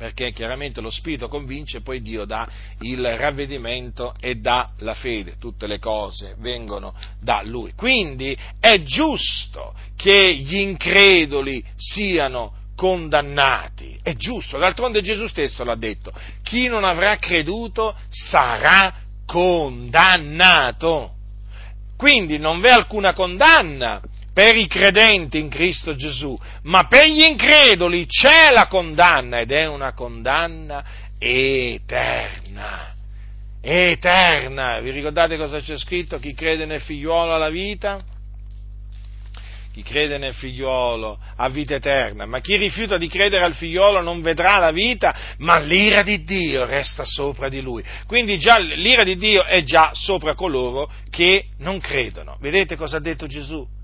[0.00, 2.48] Perché chiaramente lo Spirito convince, poi Dio dà
[2.80, 7.74] il ravvedimento e dà la fede, tutte le cose vengono da Lui.
[7.76, 16.14] Quindi è giusto che gli increduli siano condannati, è giusto, d'altronde Gesù stesso l'ha detto,
[16.44, 18.94] chi non avrà creduto sarà
[19.26, 21.12] condannato.
[21.98, 24.00] Quindi non v'è alcuna condanna
[24.40, 29.66] per i credenti in Cristo Gesù, ma per gli increduli c'è la condanna ed è
[29.66, 30.82] una condanna
[31.18, 32.94] eterna.
[33.60, 34.80] Eterna.
[34.80, 36.18] Vi ricordate cosa c'è scritto?
[36.18, 38.02] Chi crede nel figliuolo ha la vita?
[39.74, 44.22] Chi crede nel figliuolo ha vita eterna, ma chi rifiuta di credere al figliuolo non
[44.22, 47.84] vedrà la vita, ma l'ira di Dio resta sopra di lui.
[48.06, 52.38] Quindi già l'ira di Dio è già sopra coloro che non credono.
[52.40, 53.78] Vedete cosa ha detto Gesù?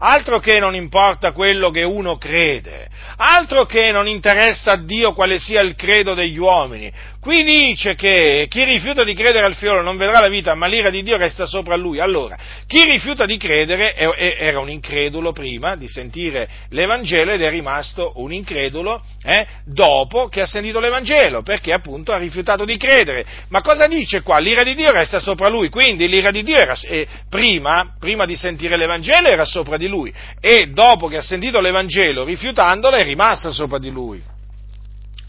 [0.00, 5.40] Altro che non importa quello che uno crede, altro che non interessa a Dio quale
[5.40, 6.92] sia il credo degli uomini.
[7.20, 10.88] Qui dice che chi rifiuta di credere al fiore non vedrà la vita, ma l'ira
[10.88, 11.98] di Dio resta sopra lui.
[11.98, 18.12] Allora, chi rifiuta di credere era un incredulo prima di sentire l'Evangelo ed è rimasto
[18.16, 23.26] un incredulo eh, dopo che ha sentito l'Evangelo, perché appunto ha rifiutato di credere.
[23.48, 24.38] Ma cosa dice qua?
[24.38, 28.36] L'ira di Dio resta sopra lui, quindi l'ira di Dio era, eh, prima, prima di
[28.36, 33.50] sentire l'Evangelo era sopra di lui e dopo che ha sentito l'Evangelo rifiutandolo è rimasta
[33.50, 34.36] sopra di lui.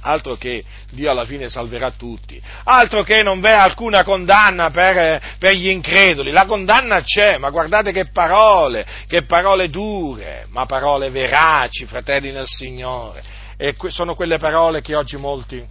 [0.02, 5.54] Altro che Dio alla fine salverà tutti, altro che non v'è alcuna condanna per, per,
[5.54, 11.86] gli increduli, la condanna c'è, ma guardate che parole, che parole dure, ma parole veraci,
[11.86, 13.22] fratelli nel Signore,
[13.58, 15.66] e sono quelle parole che oggi molti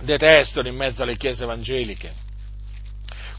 [0.00, 2.23] detestano in mezzo alle chiese evangeliche.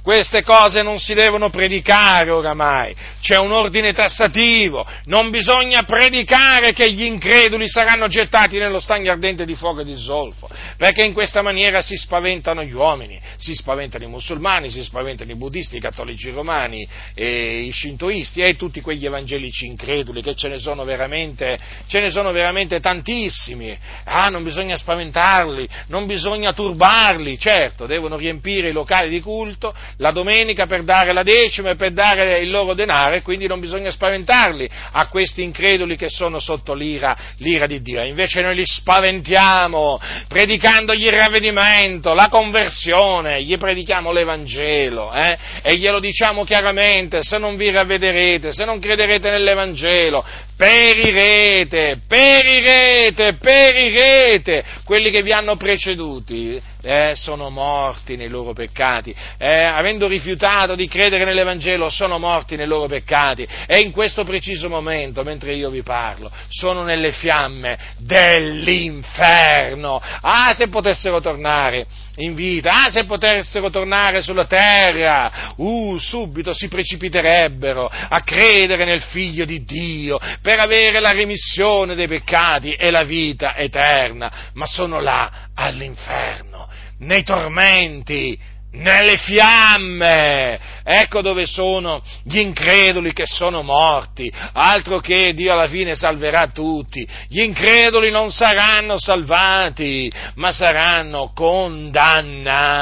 [0.06, 6.92] Queste cose non si devono predicare oramai, c'è un ordine tassativo, non bisogna predicare che
[6.92, 10.48] gli increduli saranno gettati nello stagno ardente di fuoco e di zolfo,
[10.78, 15.36] perché in questa maniera si spaventano gli uomini, si spaventano i musulmani, si spaventano i
[15.36, 20.84] buddisti, i cattolici romani, i shintoisti e tutti quegli evangelici increduli, che ce ne sono
[20.84, 21.58] veramente,
[21.90, 23.76] ne sono veramente tantissimi.
[24.04, 30.12] Ah, non bisogna spaventarli, non bisogna turbarli, certo, devono riempire i locali di culto, la
[30.12, 33.92] domenica per dare la decima e per dare il loro denaro e quindi non bisogna
[33.92, 38.04] spaventarli a questi increduli che sono sotto l'ira, l'ira di Dio.
[38.04, 45.38] Invece noi li spaventiamo predicandogli il ravvedimento, la conversione, gli predichiamo l'Evangelo eh?
[45.62, 50.26] e glielo diciamo chiaramente, se non vi ravvederete, se non crederete nell'Evangelo,
[50.56, 54.64] perirete, perirete, perirete.
[54.84, 60.88] Quelli che vi hanno preceduti eh, sono morti nei loro peccati, eh, avendo rifiutato di
[60.88, 65.82] credere nell'Evangelo, sono morti nei loro peccati e in questo preciso momento, mentre io vi
[65.82, 70.00] parlo, sono nelle fiamme dell'inferno.
[70.22, 71.88] Ah, se potessero tornare
[72.18, 79.02] in vita, ah, se potessero tornare sulla terra, uh, subito si precipiterebbero a credere nel
[79.02, 85.00] Figlio di Dio per avere la remissione dei peccati e la vita eterna, ma sono
[85.00, 88.40] là all'inferno, nei tormenti,
[88.76, 90.74] nelle fiamme.
[90.84, 97.08] Ecco dove sono gli increduli che sono morti, altro che Dio alla fine salverà tutti.
[97.28, 102.74] Gli increduli non saranno salvati, ma saranno condannati.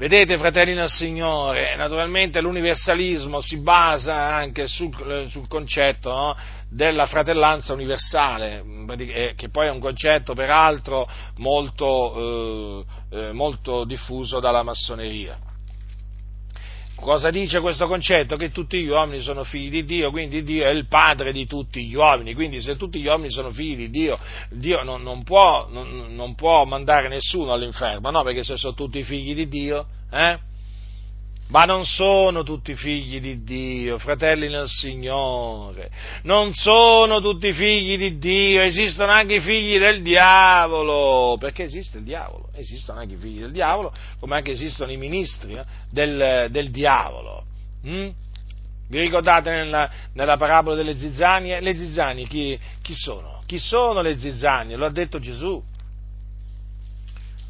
[0.00, 6.34] Vedete, fratelli del Signore, naturalmente l'universalismo si basa anche sul, sul concetto no,
[6.70, 8.64] della fratellanza universale,
[8.96, 11.08] eh, che poi è un concetto peraltro
[11.38, 15.36] molto, eh, eh, molto diffuso dalla massoneria.
[16.94, 18.36] Cosa dice questo concetto?
[18.36, 21.86] Che tutti gli uomini sono figli di Dio, quindi Dio è il padre di tutti
[21.86, 24.18] gli uomini, quindi se tutti gli uomini sono figli di Dio,
[24.50, 28.22] Dio non, non, può, non, non può, mandare nessuno all'inferno, no?
[28.22, 30.38] Perché se sono tutti figli di Dio, eh?
[31.50, 35.90] Ma non sono tutti figli di Dio, fratelli nel Signore,
[36.22, 42.04] non sono tutti figli di Dio, esistono anche i figli del diavolo, perché esiste il
[42.04, 46.70] diavolo, esistono anche i figli del diavolo, come anche esistono i ministri eh, del, del,
[46.70, 47.44] diavolo.
[47.84, 48.08] Mm?
[48.88, 51.60] Vi ricordate nella, nella, parabola delle zizzanie?
[51.60, 53.42] Le zizzanie chi, chi sono?
[53.46, 54.76] Chi sono le zizzanie?
[54.76, 55.60] Lo ha detto Gesù.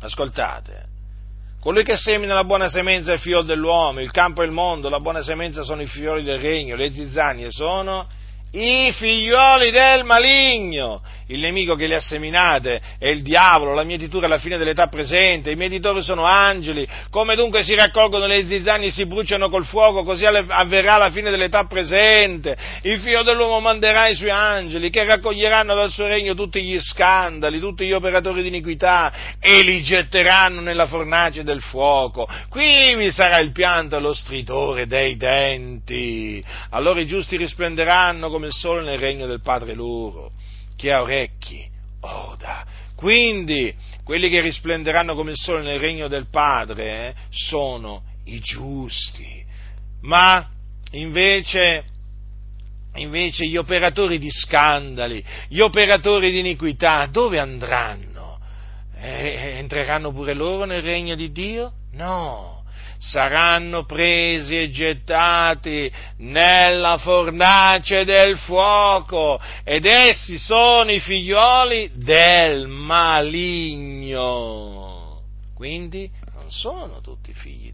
[0.01, 0.90] Ascoltate,
[1.61, 4.89] Colui che semina la buona semenza è il figlio dell'uomo, il campo è il mondo,
[4.89, 8.09] la buona semenza sono i figlioli del regno, le zizzanie sono
[8.53, 14.27] i figlioli del maligno il nemico che le ha seminate è il diavolo, la mietitura
[14.27, 18.89] è la fine dell'età presente, i mietitori sono angeli, come dunque si raccolgono le zizzanie
[18.89, 22.57] e si bruciano col fuoco, così avverrà la fine dell'età presente.
[22.83, 27.61] Il figlio dell'uomo manderà i suoi angeli che raccoglieranno dal suo regno tutti gli scandali,
[27.61, 32.29] tutti gli operatori di iniquità e li getteranno nella fornace del fuoco.
[32.49, 36.45] Qui vi sarà il pianto e lo stritore dei denti.
[36.71, 40.33] Allora i giusti risplenderanno come il sole nel regno del Padre loro
[40.75, 41.69] chi ha orecchi
[42.01, 42.65] oda.
[42.97, 49.45] Quindi quelli che risplenderanno come il sole nel regno del Padre eh, sono i giusti,
[50.03, 50.49] ma
[50.93, 51.85] invece,
[52.95, 58.39] invece gli operatori di scandali, gli operatori di iniquità, dove andranno?
[58.97, 61.73] Eh, entreranno pure loro nel regno di Dio?
[61.93, 62.60] No
[63.01, 74.19] saranno presi e gettati nella fornace del fuoco ed essi sono i figlioli del maligno.
[75.55, 77.70] Quindi non sono tutti figli.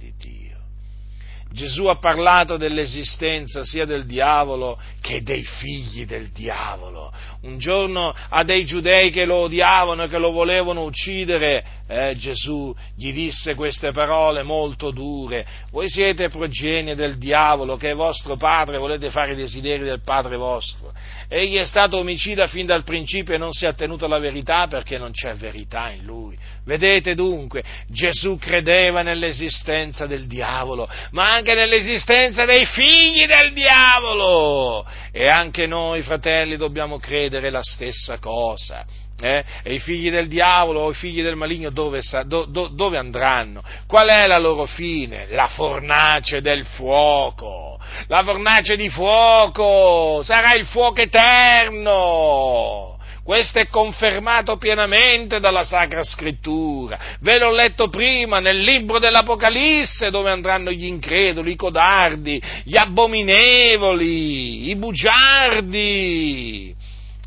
[1.57, 7.11] Gesù ha parlato dell'esistenza sia del diavolo che dei figli del diavolo.
[7.44, 12.74] Un giorno a dei giudei che lo odiavano e che lo volevano uccidere, eh, Gesù
[12.94, 15.46] gli disse queste parole molto dure.
[15.70, 20.36] Voi siete progenie del diavolo che è vostro padre, volete fare i desideri del padre
[20.36, 20.92] vostro.
[21.26, 24.98] Egli è stato omicida fin dal principio e non si è attenuto alla verità perché
[24.98, 26.36] non c'è verità in lui.
[26.66, 34.84] Vedete dunque, Gesù credeva nell'esistenza del diavolo, ma anche nell'esistenza dei figli del diavolo.
[35.12, 38.84] E anche noi, fratelli, dobbiamo credere la stessa cosa.
[39.18, 39.44] Eh?
[39.62, 43.62] E i figli del diavolo o i figli del maligno dove, do, do, dove, andranno?
[43.86, 45.28] Qual è la loro fine?
[45.30, 47.78] La fornace del fuoco.
[48.08, 52.95] La fornace di fuoco sarà il fuoco eterno.
[53.26, 57.16] Questo è confermato pienamente dalla Sacra Scrittura.
[57.18, 64.68] Ve l'ho letto prima nel libro dell'Apocalisse dove andranno gli increduli, i codardi, gli abominevoli,
[64.70, 66.72] i bugiardi.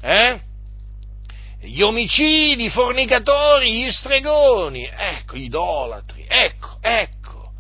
[0.01, 0.39] Eh?
[1.63, 7.51] gli omicidi, i fornicatori, gli stregoni, ecco, gli idolatri, ecco, ecco,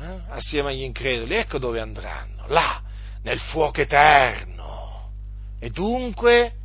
[0.00, 0.22] eh?
[0.30, 2.82] assieme agli increduli, ecco dove andranno, là,
[3.22, 5.12] nel fuoco eterno.
[5.60, 6.57] E dunque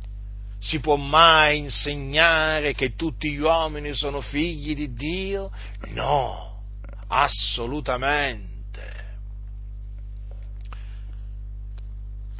[0.64, 5.50] si può mai insegnare che tutti gli uomini sono figli di Dio?
[5.88, 6.62] No,
[7.08, 8.62] assolutamente.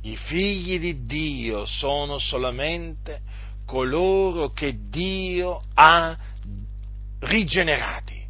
[0.00, 3.20] I figli di Dio sono solamente
[3.66, 6.16] coloro che Dio ha
[7.20, 8.22] rigenerati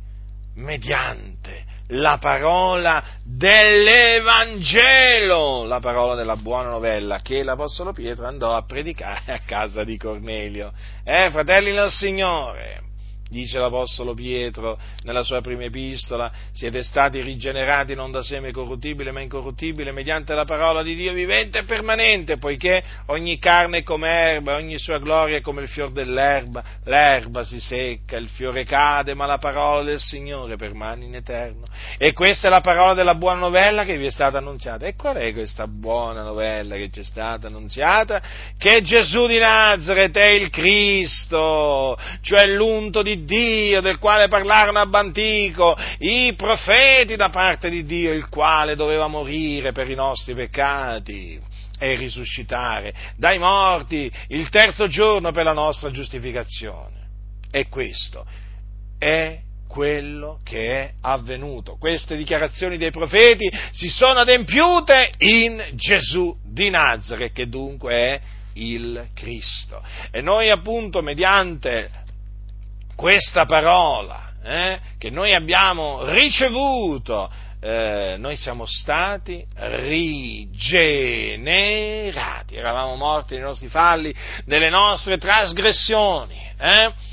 [0.54, 1.64] mediante
[1.94, 9.40] la parola dell'Evangelo, la parola della buona novella che l'Apostolo Pietro andò a predicare a
[9.44, 10.72] casa di Cornelio.
[11.04, 12.82] Eh, fratelli del Signore,
[13.28, 19.20] dice l'Apostolo Pietro nella sua prima epistola, siete stati rigenerati non da seme corruttibile ma
[19.20, 24.54] incorruttibile mediante la parola di Dio vivente e permanente, poiché ogni carne è come erba,
[24.54, 29.26] ogni sua gloria è come il fior dell'erba, l'erba si secca, il fiore cade, ma
[29.26, 31.64] la parola del Signore permane in eterno.
[31.98, 34.86] E questa è la parola della buona novella che vi è stata annunziata.
[34.86, 38.22] E qual è questa buona novella che ci è stata annunziata?
[38.56, 44.94] Che Gesù di Nazareth è il Cristo, cioè l'unto di Dio, del quale parlarono ab
[44.94, 51.40] antico i profeti da parte di Dio, il quale doveva morire per i nostri peccati
[51.78, 57.02] e risuscitare dai morti il terzo giorno per la nostra giustificazione.
[57.50, 58.26] E questo
[58.98, 59.38] è
[59.68, 61.76] quello che è avvenuto.
[61.76, 68.20] Queste dichiarazioni dei profeti si sono adempiute in Gesù di Nazareth, che dunque è
[68.54, 69.82] il Cristo.
[70.10, 71.90] E noi appunto mediante
[72.94, 77.30] questa parola eh, che noi abbiamo ricevuto,
[77.60, 80.14] eh, noi siamo stati rigenerati,
[82.56, 84.14] eravamo morti nei nostri falli,
[84.44, 86.52] nelle nostre trasgressioni.
[86.58, 87.12] Eh?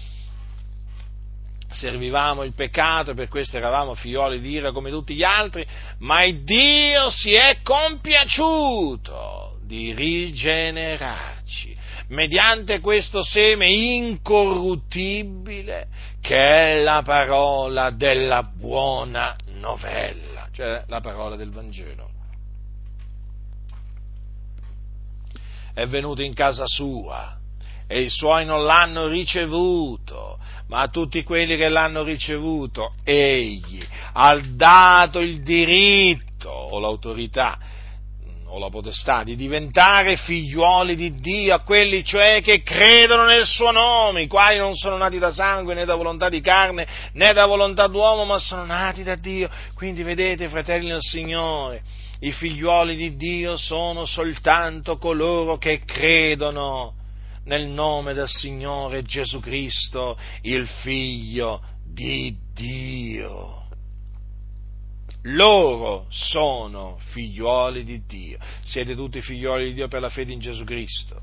[1.72, 5.66] servivamo il peccato, per questo eravamo figlioli di ira come tutti gli altri,
[6.00, 11.80] ma Dio si è compiaciuto di rigenerarci
[12.12, 15.88] mediante questo seme incorruttibile
[16.22, 22.10] che è la parola della buona novella, cioè la parola del Vangelo.
[25.74, 27.38] È venuto in casa sua
[27.88, 30.38] e i suoi non l'hanno ricevuto,
[30.68, 33.82] ma a tutti quelli che l'hanno ricevuto egli
[34.14, 37.58] ha dato il diritto o l'autorità
[38.54, 43.72] o la potestà di diventare figliuoli di Dio, a quelli cioè che credono nel suo
[43.72, 47.46] nome, i quali non sono nati da sangue né da volontà di carne né da
[47.46, 49.50] volontà d'uomo, ma sono nati da Dio.
[49.74, 51.82] Quindi vedete, fratelli del Signore,
[52.20, 56.96] i figliuoli di Dio sono soltanto coloro che credono
[57.46, 63.61] nel nome del Signore Gesù Cristo, il Figlio di Dio
[65.24, 68.38] loro sono figliuoli di Dio.
[68.64, 71.22] Siete tutti figliuoli di Dio per la fede in Gesù Cristo,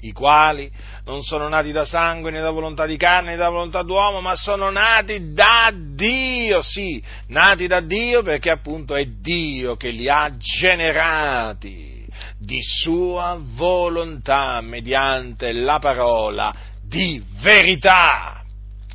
[0.00, 0.70] i quali
[1.04, 4.34] non sono nati da sangue né da volontà di carne né da volontà d'uomo, ma
[4.36, 10.36] sono nati da Dio, sì, nati da Dio perché appunto è Dio che li ha
[10.36, 12.04] generati
[12.38, 18.42] di sua volontà mediante la parola di verità.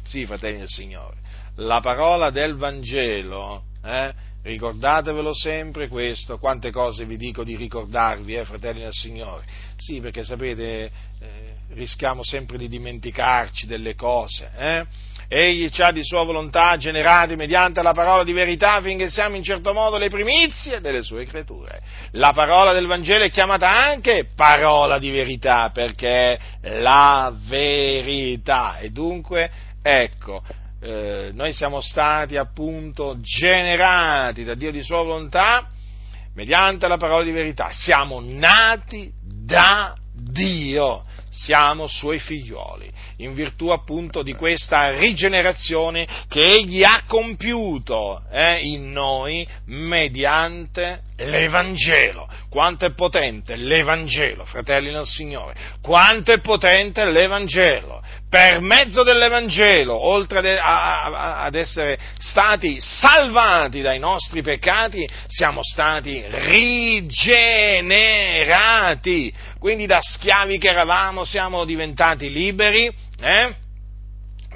[0.04, 1.11] Sì, fratelli del Signore
[1.56, 8.44] la parola del Vangelo eh, Ricordatevelo sempre questo, quante cose vi dico di ricordarvi, eh,
[8.44, 9.44] fratelli del Signore.
[9.78, 10.90] Sì, perché sapete,
[11.20, 14.50] eh, rischiamo sempre di dimenticarci delle cose.
[14.58, 14.86] Eh?
[15.28, 19.44] Egli ci ha di sua volontà generati mediante la parola di verità affinché siamo in
[19.44, 21.80] certo modo le primizie delle sue creature.
[22.14, 28.80] La parola del Vangelo è chiamata anche parola di verità perché è la verità.
[28.80, 29.52] E dunque,
[29.84, 30.42] ecco,
[30.82, 35.70] eh, noi siamo stati appunto generati da Dio di sua volontà
[36.34, 44.24] mediante la parola di verità, siamo nati da Dio, siamo suoi figlioli, in virtù appunto
[44.24, 52.28] di questa rigenerazione che Egli ha compiuto eh, in noi mediante l'Evangelo.
[52.50, 58.02] Quanto è potente l'Evangelo, fratelli del Signore, quanto è potente l'Evangelo
[58.32, 67.60] per mezzo dell'Evangelo, oltre ad essere stati salvati dai nostri peccati, siamo stati rigenerati.
[69.60, 73.54] Quindi da schiavi che eravamo siamo diventati liberi, eh?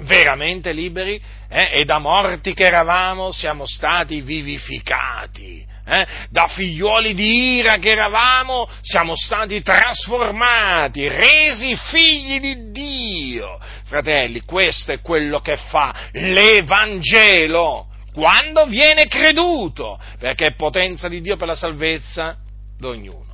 [0.00, 1.68] veramente liberi, eh?
[1.72, 8.68] e da morti che eravamo siamo stati vivificati eh, da figlioli di ira che eravamo,
[8.80, 13.58] siamo stati trasformati, resi figli di Dio.
[13.84, 21.36] Fratelli, questo è quello che fa l'Evangelo quando viene creduto, perché è potenza di Dio
[21.36, 22.36] per la salvezza
[22.78, 23.24] di ognuno.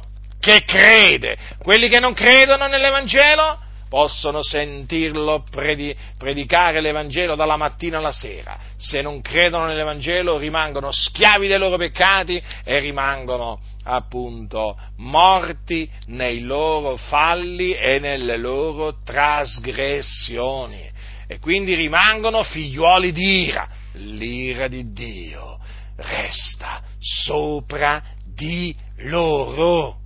[0.40, 3.60] Che crede, quelli che non credono nell'Evangelo
[3.92, 8.58] possono sentirlo predicare l'Evangelo dalla mattina alla sera.
[8.78, 16.96] Se non credono nell'Evangelo rimangono schiavi dei loro peccati e rimangono appunto morti nei loro
[16.96, 20.90] falli e nelle loro trasgressioni.
[21.26, 23.68] E quindi rimangono figliuoli di ira.
[23.96, 25.58] L'ira di Dio
[25.96, 29.98] resta sopra di loro.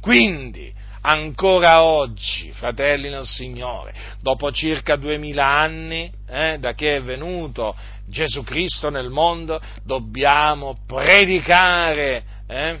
[0.00, 7.76] Quindi, ancora oggi, fratelli nel Signore, dopo circa duemila anni eh, da che è venuto
[8.06, 12.80] Gesù Cristo nel mondo, dobbiamo predicare eh,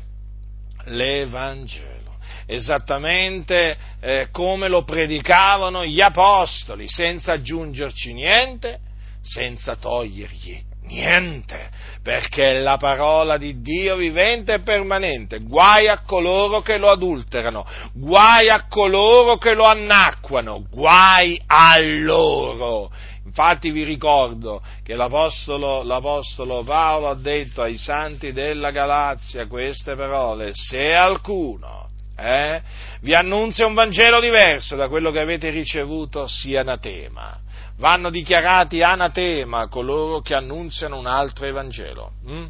[0.84, 2.00] l'Evangelo.
[2.46, 8.78] Esattamente eh, come lo predicavano gli apostoli, senza aggiungerci niente,
[9.22, 11.70] senza togliergli Niente,
[12.02, 15.38] perché la parola di Dio vivente e permanente.
[15.38, 17.64] Guai a coloro che lo adulterano,
[17.94, 22.92] guai a coloro che lo annacquano, guai a loro.
[23.24, 30.50] Infatti vi ricordo che l'Apostolo, l'Apostolo Paolo ha detto ai santi della Galazia queste parole,
[30.52, 31.88] se alcuno
[32.18, 32.60] eh,
[33.00, 37.40] vi annunzia un Vangelo diverso da quello che avete ricevuto, sia anatema
[37.78, 42.12] vanno dichiarati anatema coloro che annunziano un altro Evangelo.
[42.26, 42.46] Hm?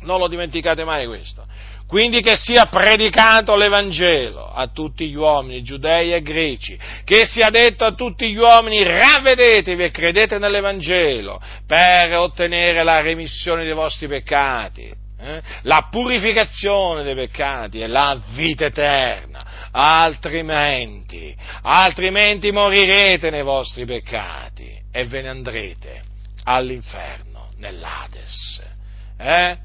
[0.00, 1.44] Non lo dimenticate mai questo.
[1.90, 7.84] Quindi che sia predicato l'Evangelo a tutti gli uomini, giudei e greci, che sia detto
[7.84, 14.88] a tutti gli uomini ravvedetevi e credete nell'Evangelo per ottenere la remissione dei vostri peccati,
[15.18, 15.42] eh?
[15.62, 25.04] la purificazione dei peccati e la vita eterna altrimenti, altrimenti morirete nei vostri peccati e
[25.06, 26.02] ve ne andrete
[26.44, 28.62] all'inferno, nell'Ades.
[29.16, 29.58] Eh?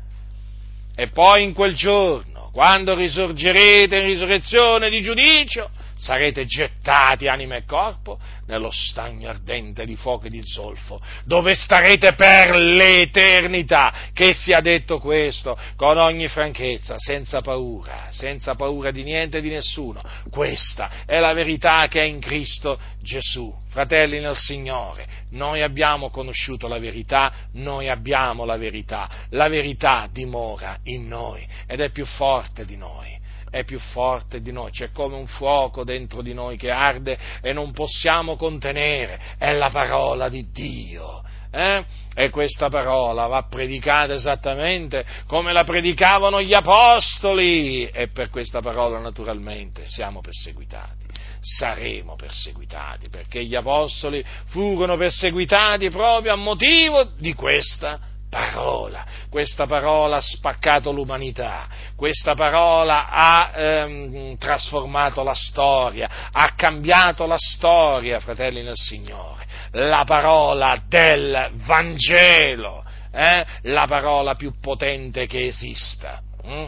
[0.95, 5.69] E poi in quel giorno, quando risorgerete in risurrezione di giudicio,
[6.05, 12.13] sarete gettati anima e corpo nello stagno ardente di fuoco e di zolfo, dove starete
[12.13, 14.11] per l'eternità.
[14.13, 19.49] Che sia detto questo con ogni franchezza, senza paura, senza paura di niente e di
[19.49, 20.03] nessuno.
[20.29, 23.51] Questa è la verità che è in Cristo Gesù.
[23.69, 30.77] Fratelli nel Signore, noi abbiamo conosciuto la verità, noi abbiamo la verità, la verità dimora
[30.83, 33.23] in noi ed è più forte di noi
[33.55, 37.53] è più forte di noi, c'è come un fuoco dentro di noi che arde e
[37.53, 41.23] non possiamo contenere, è la parola di Dio.
[41.51, 41.85] Eh?
[42.13, 48.99] E questa parola va predicata esattamente come la predicavano gli apostoli e per questa parola
[48.99, 51.03] naturalmente siamo perseguitati
[51.39, 57.99] saremo perseguitati, perché gli apostoli furono perseguitati proprio a motivo di questa
[58.35, 59.05] parola.
[59.29, 67.37] Questa parola ha spaccato l'umanità, questa parola ha ehm, trasformato la storia, ha cambiato la
[67.37, 69.45] storia, fratelli nel Signore.
[69.71, 72.83] La parola del Vangelo,
[73.13, 73.45] eh?
[73.61, 76.21] la parola più potente che esista.
[76.43, 76.65] Hm?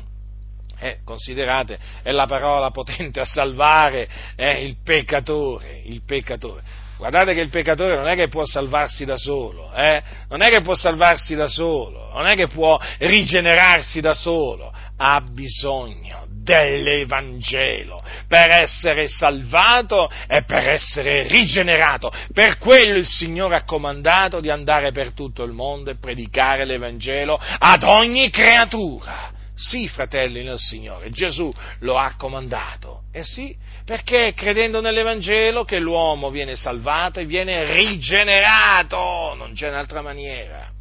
[0.79, 4.07] Eh, considerate, è la parola potente a salvare
[4.37, 6.85] eh, il peccatore, il peccatore.
[6.97, 10.01] Guardate che il peccatore non è che può salvarsi da solo, eh?
[10.29, 15.21] non è che può salvarsi da solo, non è che può rigenerarsi da solo, ha
[15.21, 22.11] bisogno dell'Evangelo per essere salvato e per essere rigenerato.
[22.33, 27.39] Per quello il Signore ha comandato di andare per tutto il mondo e predicare l'Evangelo
[27.59, 29.35] ad ogni creatura.
[29.57, 33.05] Sì, fratelli nel Signore, Gesù lo ha comandato.
[33.11, 39.33] Eh sì, perché è credendo nell'Evangelo che l'uomo viene salvato e viene rigenerato.
[39.35, 40.71] Non c'è un'altra maniera.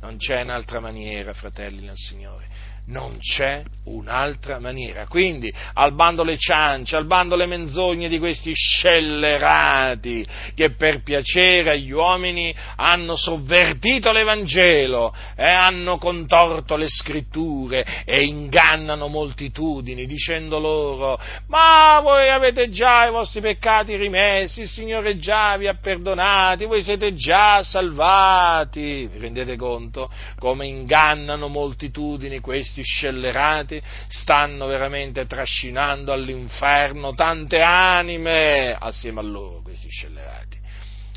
[0.00, 2.48] Non c'è un'altra maniera, fratelli nel Signore
[2.86, 5.06] non c'è un'altra maniera.
[5.06, 11.72] Quindi al bando le ciance, al bando le menzogne di questi scellerati che per piacere
[11.72, 21.18] agli uomini hanno sovvertito l'Evangelo e hanno contorto le scritture e ingannano moltitudini dicendo loro
[21.46, 26.82] ma voi avete già i vostri peccati rimessi, il Signore già vi ha perdonati, voi
[26.82, 29.08] siete già salvati.
[29.12, 38.76] Vi rendete conto come ingannano moltitudini questi questi scellerati stanno veramente trascinando all'inferno tante anime
[38.76, 40.58] assieme a loro, questi scellerati,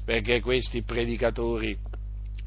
[0.06, 1.76] perché questi predicatori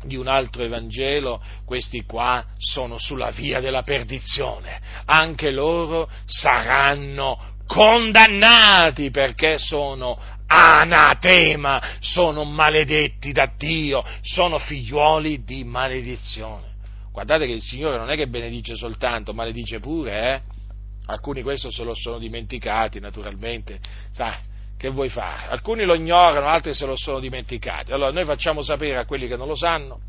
[0.05, 9.11] di un altro Evangelo, questi qua sono sulla via della perdizione, anche loro saranno condannati
[9.11, 16.70] perché sono anatema, sono maledetti da Dio, sono figlioli di maledizione.
[17.13, 20.59] Guardate che il Signore non è che benedice soltanto, maledice pure, eh?
[21.07, 23.81] Alcuni questo se lo sono dimenticati, naturalmente.
[24.13, 24.37] Sai,
[24.79, 25.49] che vuoi fare?
[25.49, 27.93] Alcuni lo ignorano, altri se lo sono dimenticati.
[27.93, 30.01] Allora noi facciamo sapere a quelli che non lo sanno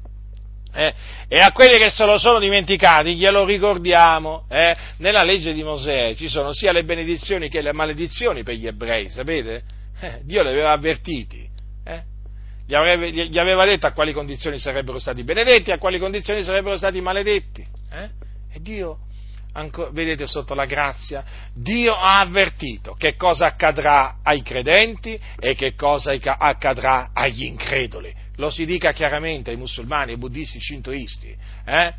[0.73, 0.93] eh?
[1.27, 4.45] e a quelli che se lo sono dimenticati glielo ricordiamo.
[4.49, 4.75] Eh?
[4.97, 9.09] Nella legge di Mosè ci sono sia le benedizioni che le maledizioni per gli ebrei,
[9.09, 9.63] sapete?
[9.99, 11.49] Eh, Dio li aveva avvertiti
[12.71, 16.41] gli, aveva, gli aveva detto a quali condizioni sarebbero stati benedetti e a quali condizioni
[16.41, 17.67] sarebbero stati maledetti.
[17.91, 18.09] Eh?
[18.53, 18.99] E Dio,
[19.51, 21.21] ancora, vedete sotto la grazia,
[21.53, 28.15] Dio ha avvertito che cosa accadrà ai credenti e che cosa accadrà agli increduli.
[28.37, 31.35] Lo si dica chiaramente ai musulmani, ai buddisti, ai shintoisti.
[31.65, 31.93] Eh?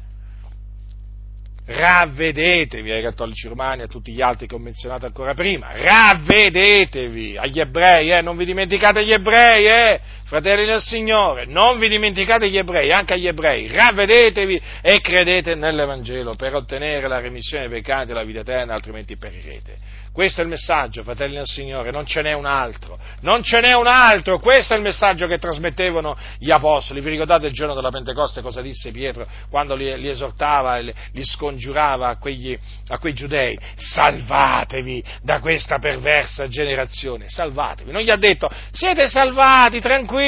[1.64, 7.60] ravvedetevi ai cattolici romani, a tutti gli altri che ho menzionato ancora prima, ravvedetevi agli
[7.60, 10.00] ebrei, eh, non vi dimenticate gli ebrei, eh,
[10.32, 16.36] fratelli del Signore, non vi dimenticate gli ebrei, anche agli ebrei, ravvedetevi e credete nell'Evangelo
[16.36, 20.00] per ottenere la remissione dei peccati e la vita eterna, altrimenti perirete.
[20.10, 23.74] Questo è il messaggio, fratelli del Signore, non ce n'è un altro, non ce n'è
[23.74, 27.00] un altro, questo è il messaggio che trasmettevano gli apostoli.
[27.00, 31.24] Vi ricordate il giorno della Pentecoste cosa disse Pietro quando li, li esortava li, li
[31.24, 32.58] scongiurava a, quegli,
[32.88, 33.58] a quei giudei?
[33.74, 37.90] Salvatevi da questa perversa generazione, salvatevi.
[37.90, 40.21] Non gli ha detto siete salvati, tranquilli,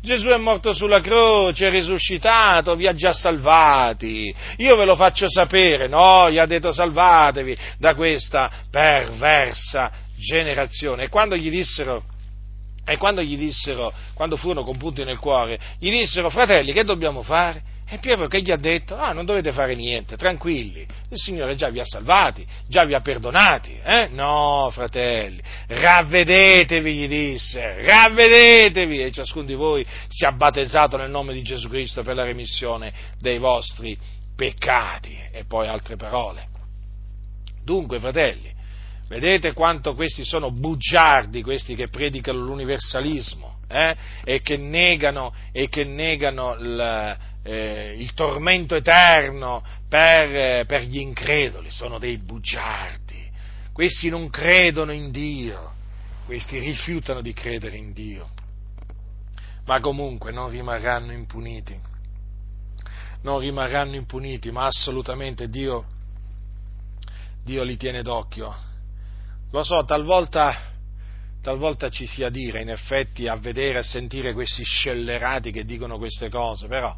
[0.00, 5.28] Gesù è morto sulla croce, è risuscitato, vi ha già salvati, io ve lo faccio
[5.28, 11.04] sapere, no, gli ha detto salvatevi da questa perversa generazione.
[11.04, 12.04] E quando gli dissero,
[12.84, 17.62] e quando gli dissero, quando furono compunti nel cuore, gli dissero, fratelli, che dobbiamo fare?
[17.92, 18.96] E Pietro che gli ha detto?
[18.96, 23.02] Ah, non dovete fare niente, tranquilli, il Signore già vi ha salvati, già vi ha
[23.02, 24.08] perdonati, eh?
[24.10, 31.42] No, fratelli, ravvedetevi, gli disse, ravvedetevi e ciascuno di voi sia battezzato nel nome di
[31.42, 33.98] Gesù Cristo per la remissione dei vostri
[34.34, 35.14] peccati.
[35.30, 36.48] E poi altre parole.
[37.62, 38.60] Dunque, fratelli,
[39.06, 43.94] Vedete quanto questi sono bugiardi, questi che predicano l'universalismo eh?
[44.24, 50.98] e che negano, e che negano il, eh, il, tormento eterno per, eh, per gli
[50.98, 53.30] increduli, sono dei bugiardi.
[53.72, 55.72] Questi non credono in Dio,
[56.26, 58.30] questi rifiutano di credere in Dio,
[59.64, 61.78] ma comunque non rimarranno impuniti,
[63.22, 65.86] non rimarranno impuniti, ma assolutamente Dio,
[67.42, 68.70] Dio li tiene d'occhio
[69.52, 70.56] lo so, talvolta,
[71.42, 76.30] talvolta ci sia dire, in effetti, a vedere e sentire questi scellerati che dicono queste
[76.30, 76.96] cose, però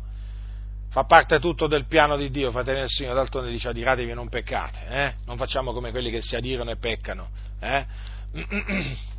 [0.94, 4.28] fa parte tutto del piano di Dio, fratelli del Signore, d'altronde dice adiratevi e non
[4.28, 5.14] peccate, eh?
[5.26, 7.30] non facciamo come quelli che si adirano e peccano.
[7.58, 7.86] Eh?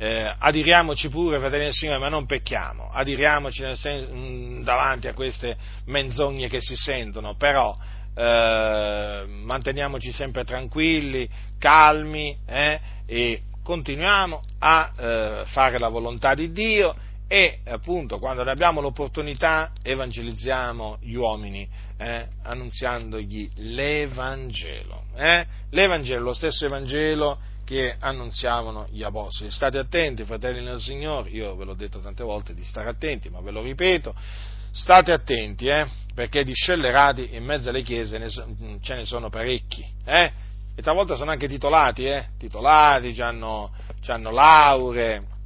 [0.00, 5.56] Eh, adiriamoci pure, fratelli del Signore, ma non pecchiamo, adiriamoci sen- davanti a queste
[5.86, 7.76] menzogne che si sentono, però
[8.14, 16.94] eh, manteniamoci sempre tranquilli, calmi eh, e continuiamo a eh, fare la volontà di Dio
[17.28, 21.68] e appunto quando ne abbiamo l'opportunità evangelizziamo gli uomini
[21.98, 25.04] eh, annunziandogli l'Evangelo.
[25.14, 25.46] Eh?
[25.70, 29.50] L'Evangelo, lo stesso Evangelo che annunziavano gli apostoli.
[29.50, 33.42] State attenti, fratelli nel Signore, io ve l'ho detto tante volte di stare attenti, ma
[33.42, 34.14] ve lo ripeto,
[34.70, 38.46] state attenti, eh, perché di scellerati in mezzo alle chiese ne so,
[38.80, 40.32] ce ne sono parecchi, eh?
[40.74, 42.28] e talvolta sono anche titolati, eh?
[42.38, 43.70] titolati, hanno
[44.06, 45.36] lauree,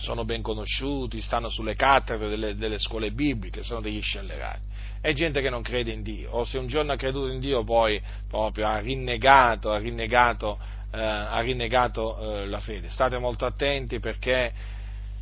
[0.00, 4.68] sono ben conosciuti, stanno sulle cattedre delle, delle, scuole bibliche, sono degli scellerati.
[5.00, 7.64] È gente che non crede in Dio, o se un giorno ha creduto in Dio
[7.64, 10.58] poi proprio ha rinnegato, ha rinnegato,
[10.92, 12.90] eh, ha rinnegato eh, la fede.
[12.90, 14.52] State molto attenti perché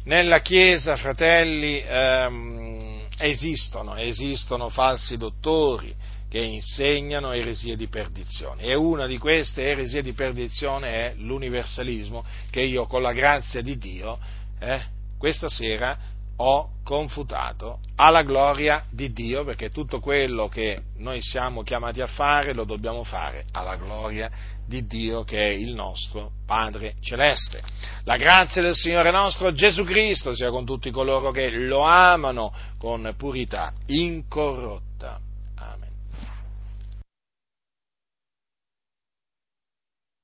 [0.05, 5.95] nella Chiesa, fratelli, ehm, esistono, esistono falsi dottori,
[6.29, 8.63] che insegnano eresie di perdizione.
[8.63, 13.79] E una di queste eresie di perdizione è l'universalismo che io con la grazia di
[13.79, 14.19] Dio
[14.59, 14.81] eh,
[15.19, 15.97] questa sera
[16.41, 22.55] ho confutato alla gloria di Dio, perché tutto quello che noi siamo chiamati a fare
[22.55, 24.31] lo dobbiamo fare alla gloria
[24.65, 27.61] di Dio che è il nostro Padre Celeste.
[28.05, 33.13] La grazia del Signore nostro Gesù Cristo sia con tutti coloro che lo amano con
[33.17, 35.28] purità incorrotta.